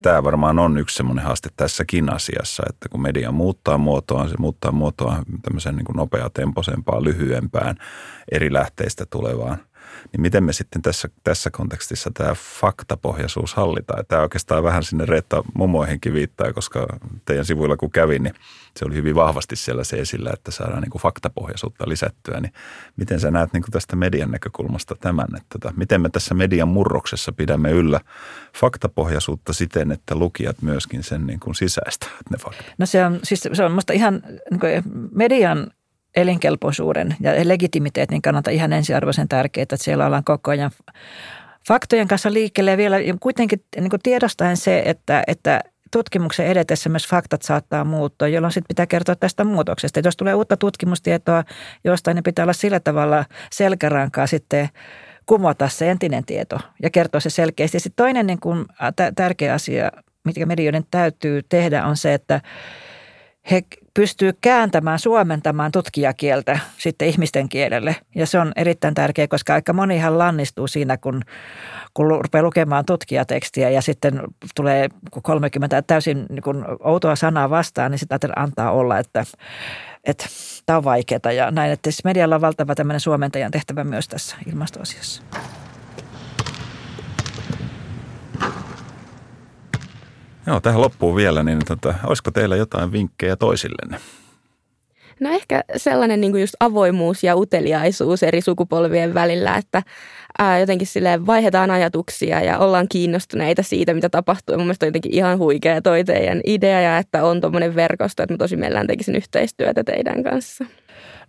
Tämä 0.03 0.25
varmaan 0.25 0.59
on 0.59 0.79
yksi 0.79 0.97
semmoinen 0.97 1.25
haaste 1.25 1.49
tässäkin 1.57 2.15
asiassa, 2.15 2.63
että 2.69 2.89
kun 2.89 3.03
media 3.03 3.33
muuttaa 3.33 3.79
muotoa, 3.79 4.29
se 4.29 4.35
muuttaa 4.39 4.73
muotoa 4.73 5.23
tämmöisen 5.43 5.77
niin 5.77 5.87
nopeatempoisempaan, 5.97 7.05
lyhyempään, 7.05 7.77
eri 8.33 8.53
lähteistä 8.53 9.07
tulevaan 9.11 9.59
niin 10.13 10.21
miten 10.21 10.45
me 10.45 10.53
sitten 10.53 10.83
tässä, 10.83 11.09
tässä 11.25 11.51
kontekstissa 11.51 12.11
tämä 12.15 12.35
faktapohjaisuus 12.61 13.55
hallitaan? 13.55 14.05
Tämä 14.09 14.23
oikeastaan 14.23 14.63
vähän 14.63 14.85
sinne 14.85 15.07
Reetta 15.07 15.43
mummoihinkin 15.55 16.15
viittaa, 16.15 16.53
koska 16.53 16.87
teidän 17.25 17.45
sivuilla 17.45 17.77
kun 17.77 17.91
kävin, 17.91 18.23
niin 18.23 18.35
se 18.77 18.85
oli 18.85 18.95
hyvin 18.95 19.15
vahvasti 19.15 19.57
siellä 19.57 19.85
se 19.85 19.97
esillä, 19.97 20.31
että 20.35 20.51
saadaan 20.51 20.83
niin 20.83 20.91
kuin 20.91 21.03
faktapohjaisuutta 21.03 21.89
lisättyä. 21.89 22.41
Niin 22.41 22.53
miten 22.97 23.21
sä 23.21 23.31
näet 23.31 23.53
niin 23.53 23.63
kuin 23.63 23.73
tästä 23.73 23.97
median 23.97 24.31
näkökulmasta 24.31 24.95
tämän, 25.01 25.27
että 25.37 25.59
tota, 25.61 25.75
miten 25.77 26.01
me 26.01 26.09
tässä 26.09 26.35
median 26.35 26.69
murroksessa 26.69 27.33
pidämme 27.33 27.71
yllä 27.71 28.01
faktapohjaisuutta 28.57 29.53
siten, 29.53 29.93
että 29.93 30.15
lukijat 30.15 30.63
myöskin 30.63 31.03
sen 31.03 31.27
niin 31.27 31.41
kuin 31.41 31.55
sisäistävät 31.55 32.31
ne 32.31 32.39
faktat? 32.39 32.67
No 32.79 32.87
se 32.87 33.05
on, 33.05 33.21
siis 33.23 33.49
se 33.53 33.65
on 33.65 33.73
musta 33.73 33.93
ihan 33.93 34.23
niin 34.51 34.61
kuin 34.61 34.83
median 35.15 35.71
elinkelpoisuuden 36.21 37.17
ja 37.21 37.33
legitimiteetin 37.49 38.23
kannalta 38.23 38.51
ihan 38.51 38.73
ensiarvoisen 38.73 39.29
tärkeää, 39.29 39.63
että 39.63 39.77
siellä 39.77 40.07
ollaan 40.07 40.25
koko 40.25 40.51
ajan 40.51 40.71
faktojen 41.69 42.09
kanssa 42.09 42.33
liikkeelle 42.33 42.71
ja 42.71 42.77
vielä 42.77 42.97
kuitenkin 43.21 43.65
niin 43.77 43.91
kuin 43.91 44.01
tiedostaen 44.03 44.57
se, 44.57 44.83
että, 44.85 45.23
että 45.27 45.61
tutkimuksen 45.91 46.47
edetessä 46.47 46.89
myös 46.89 47.09
faktat 47.09 47.43
saattaa 47.43 47.85
muuttua, 47.85 48.29
jolloin 48.29 48.53
sitten 48.53 48.69
pitää 48.69 48.87
kertoa 48.87 49.17
tästä 49.17 49.45
muutoksesta. 49.45 50.01
Et 50.01 50.07
jos 50.07 50.17
tulee 50.17 50.35
uutta 50.35 50.57
tutkimustietoa 50.57 51.45
jostain, 51.85 52.15
niin 52.15 52.23
pitää 52.23 52.45
olla 52.45 52.53
sillä 52.53 52.81
tavalla 52.81 53.25
selkärankaa 53.53 54.27
sitten 54.27 54.69
kumota 55.27 55.69
se 55.69 55.91
entinen 55.91 56.25
tieto 56.25 56.59
ja 56.83 56.91
kertoa 56.91 57.21
se 57.21 57.31
selkeästi. 57.31 57.81
Sitten 57.81 58.05
toinen 58.05 58.27
niin 58.27 58.41
kuin 58.41 58.67
tärkeä 59.17 59.55
asia, 59.55 59.93
mikä 60.25 60.47
medioiden 60.47 60.85
täytyy 60.91 61.43
tehdä, 61.49 61.87
on 61.87 61.97
se, 61.97 62.15
että 62.15 62.41
he 63.51 63.63
pystyy 63.95 64.33
kääntämään, 64.41 64.99
suomentamaan 64.99 65.73
tutkijakieltä 65.73 66.59
sitten 66.79 67.09
ihmisten 67.09 67.49
kielelle. 67.49 67.97
Ja 68.15 68.27
se 68.27 68.39
on 68.39 68.53
erittäin 68.57 68.95
tärkeää, 68.95 69.29
koska 69.29 69.55
aika 69.55 69.73
monihan 69.73 70.19
lannistuu 70.19 70.67
siinä, 70.67 70.97
kun, 70.97 71.23
kun 71.95 72.07
rupeaa 72.07 72.43
lukemaan 72.43 72.85
tutkijatekstiä 72.85 73.71
ja 73.71 73.83
sitten 73.83 74.23
tulee 74.55 74.89
30 75.23 75.83
täysin 75.83 76.27
niin 76.29 76.43
kun 76.43 76.65
outoa 76.81 77.17
sanaa 77.17 77.51
vastaan, 77.51 77.91
niin 77.91 77.99
sitä 77.99 78.19
antaa 78.37 78.71
olla, 78.71 78.99
että, 78.99 79.25
että 80.05 80.27
tämä 80.67 80.77
on 80.77 80.85
vaikeaa 80.85 81.33
ja 81.37 81.51
näin. 81.51 81.73
Että 81.73 81.91
siis 81.91 82.05
medialla 82.05 82.35
on 82.35 82.41
valtava 82.41 82.75
tämmöinen 82.75 83.01
suomentajan 83.01 83.51
tehtävä 83.51 83.85
myös 83.85 84.09
tässä 84.09 84.37
ilmastoasiassa. 84.47 85.23
Joo, 90.49 90.61
tähän 90.61 90.81
loppuu 90.81 91.17
vielä, 91.17 91.43
niin 91.43 91.59
tota, 91.69 91.95
olisiko 92.07 92.31
teillä 92.31 92.57
jotain 92.57 92.93
vinkkejä 92.93 93.37
toisillenne? 93.37 93.99
No 95.21 95.31
ehkä 95.31 95.65
sellainen 95.77 96.21
niin 96.21 96.31
kuin 96.33 96.41
just 96.41 96.55
avoimuus 96.61 97.25
ja 97.25 97.37
uteliaisuus 97.37 98.23
eri 98.23 98.41
sukupolvien 98.41 99.15
välillä, 99.15 99.57
että 99.57 99.83
ää, 100.39 100.59
jotenkin 100.59 100.87
sille 100.87 101.27
vaihdetaan 101.27 101.71
ajatuksia 101.71 102.41
ja 102.41 102.59
ollaan 102.59 102.87
kiinnostuneita 102.89 103.63
siitä, 103.63 103.95
mitä 103.95 104.09
tapahtuu. 104.09 104.53
Ja 104.53 104.59
mun 104.59 104.67
mielestä 104.67 104.87
on 104.87 104.89
jotenkin 104.89 105.15
ihan 105.15 105.39
huikea 105.39 105.83
toi 105.83 106.05
teidän 106.05 106.41
idea 106.47 106.81
ja 106.81 106.99
että 106.99 107.25
on 107.25 107.41
tuommoinen 107.41 107.75
verkosto, 107.75 108.23
että 108.23 108.35
mä 108.35 108.39
tosi 108.39 108.57
mielellään 108.57 108.87
tekisin 108.87 109.17
yhteistyötä 109.17 109.85
teidän 109.85 110.23
kanssa. 110.23 110.65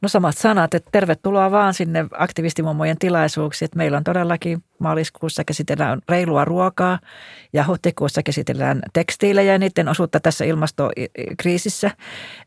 No 0.01 0.09
samat 0.09 0.37
sanat, 0.37 0.73
että 0.73 0.89
tervetuloa 0.91 1.51
vaan 1.51 1.73
sinne 1.73 2.05
aktivistimummojen 2.11 2.97
tilaisuuksiin. 2.97 3.67
Että 3.67 3.77
meillä 3.77 3.97
on 3.97 4.03
todellakin 4.03 4.63
maaliskuussa 4.79 5.43
käsitellään 5.43 6.01
reilua 6.09 6.45
ruokaa 6.45 6.99
ja 7.53 7.65
huhtikuussa 7.67 8.23
käsitellään 8.23 8.81
tekstiilejä 8.93 9.53
ja 9.53 9.59
niiden 9.59 9.87
osuutta 9.87 10.19
tässä 10.19 10.45
ilmastokriisissä. 10.45 11.91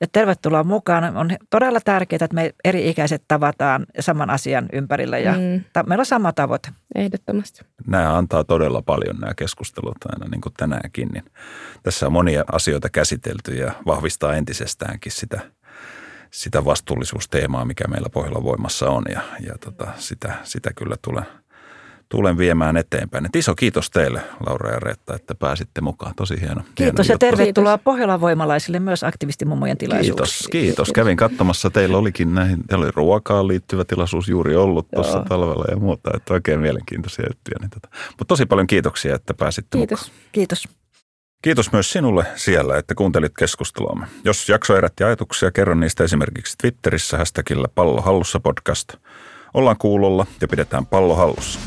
Ja 0.01 0.07
tervetuloa 0.13 0.65
mukaan. 0.65 1.17
On 1.17 1.31
todella 1.51 1.81
tärkeää, 1.85 2.25
että 2.25 2.35
me 2.35 2.55
eri-ikäiset 2.65 3.23
tavataan 3.29 3.87
saman 4.01 4.31
asian 4.31 4.69
ympärillä 4.73 5.19
ja 5.19 5.33
mm. 5.33 5.65
meillä 5.87 6.03
on 6.03 6.07
sama 6.07 6.33
tavoite. 6.33 6.69
Ehdottomasti. 6.95 7.61
Nämä 7.87 8.17
antaa 8.17 8.45
todella 8.45 8.83
paljon 8.83 9.17
nämä 9.17 9.35
keskustelut 9.35 9.97
aina 10.13 10.29
niin 10.31 10.41
kuin 10.41 10.53
tänäänkin. 10.57 11.09
Niin 11.09 11.25
tässä 11.83 12.07
on 12.07 12.13
monia 12.13 12.45
asioita 12.53 12.89
käsitelty 12.91 13.55
ja 13.55 13.73
vahvistaa 13.87 14.35
entisestäänkin 14.35 15.13
sitä– 15.13 15.41
sitä 16.33 16.65
vastuullisuusteemaa, 16.65 17.65
mikä 17.65 17.89
meillä 17.89 18.09
Pohjolan 18.09 18.43
voimassa 18.43 18.91
on 18.91 19.05
ja, 19.13 19.21
ja 19.47 19.55
tota, 19.59 19.89
sitä, 19.97 20.35
sitä 20.45 20.71
kyllä 20.77 20.97
tulen, 21.03 21.27
tulen 22.09 22.39
viemään 22.39 22.77
eteenpäin. 22.77 23.27
Et 23.27 23.37
iso 23.37 23.55
kiitos 23.55 23.91
teille, 23.91 24.23
Laura 24.47 24.71
ja 24.71 24.79
Reetta, 24.81 25.15
että 25.15 25.35
pääsitte 25.35 25.81
mukaan. 25.81 26.15
Tosi 26.17 26.41
hieno. 26.41 26.63
Kiitos 26.75 27.07
hieno 27.07 27.15
ja 27.15 27.19
tervetuloa 27.19 27.73
kiitos. 27.73 27.85
Pohjolan 27.85 28.21
voimalaisille 28.21 28.81
myös 28.81 29.05
aktivistimummojen 29.05 29.79
tilaisuuksiin. 29.79 30.17
Kiitos, 30.17 30.49
kiitos. 30.53 30.93
Kävin 30.93 31.17
katsomassa. 31.17 31.71
Teillä 31.71 31.99
olikin 31.99 32.35
näihin, 32.35 32.67
teillä 32.67 32.85
oli 32.85 32.93
ruokaan 32.97 33.49
liittyvä 33.49 33.85
tilaisuus 33.85 34.29
juuri 34.29 34.57
ollut 34.57 34.89
tuossa 34.95 35.25
talvella 35.29 35.65
ja 35.71 35.77
muuta. 35.77 36.11
Että 36.15 36.35
oikein 36.35 36.61
mielenkiintoisia 36.61 37.25
juttuja. 37.29 37.57
Niin 37.61 37.71
tota. 37.71 37.89
Mutta 38.09 38.25
tosi 38.25 38.47
paljon 38.47 38.67
kiitoksia, 38.67 39.15
että 39.15 39.35
pääsitte 39.35 39.79
kiitos. 39.79 40.01
mukaan. 40.01 40.29
Kiitos. 40.33 40.69
Kiitos 41.43 41.73
myös 41.73 41.93
sinulle 41.93 42.27
siellä, 42.37 42.79
että 42.79 42.95
kuuntelit 42.95 43.33
keskusteluamme. 43.39 44.07
Jos 44.25 44.49
jakso 44.49 44.75
herätti 44.75 45.05
ajatuksia, 45.05 45.51
kerron 45.51 45.81
niistä 45.81 46.05
esimerkiksi 46.05 46.59
Twitterissä 46.59 47.19
hashtagillä 47.19 47.69
pallohallussa 47.75 48.41
podcast. 48.41 48.95
Ollaan 49.55 49.77
kuulolla 49.79 50.27
ja 50.41 50.49
pidetään 50.49 50.87
pallo 50.87 51.15
hallussa. 51.15 51.61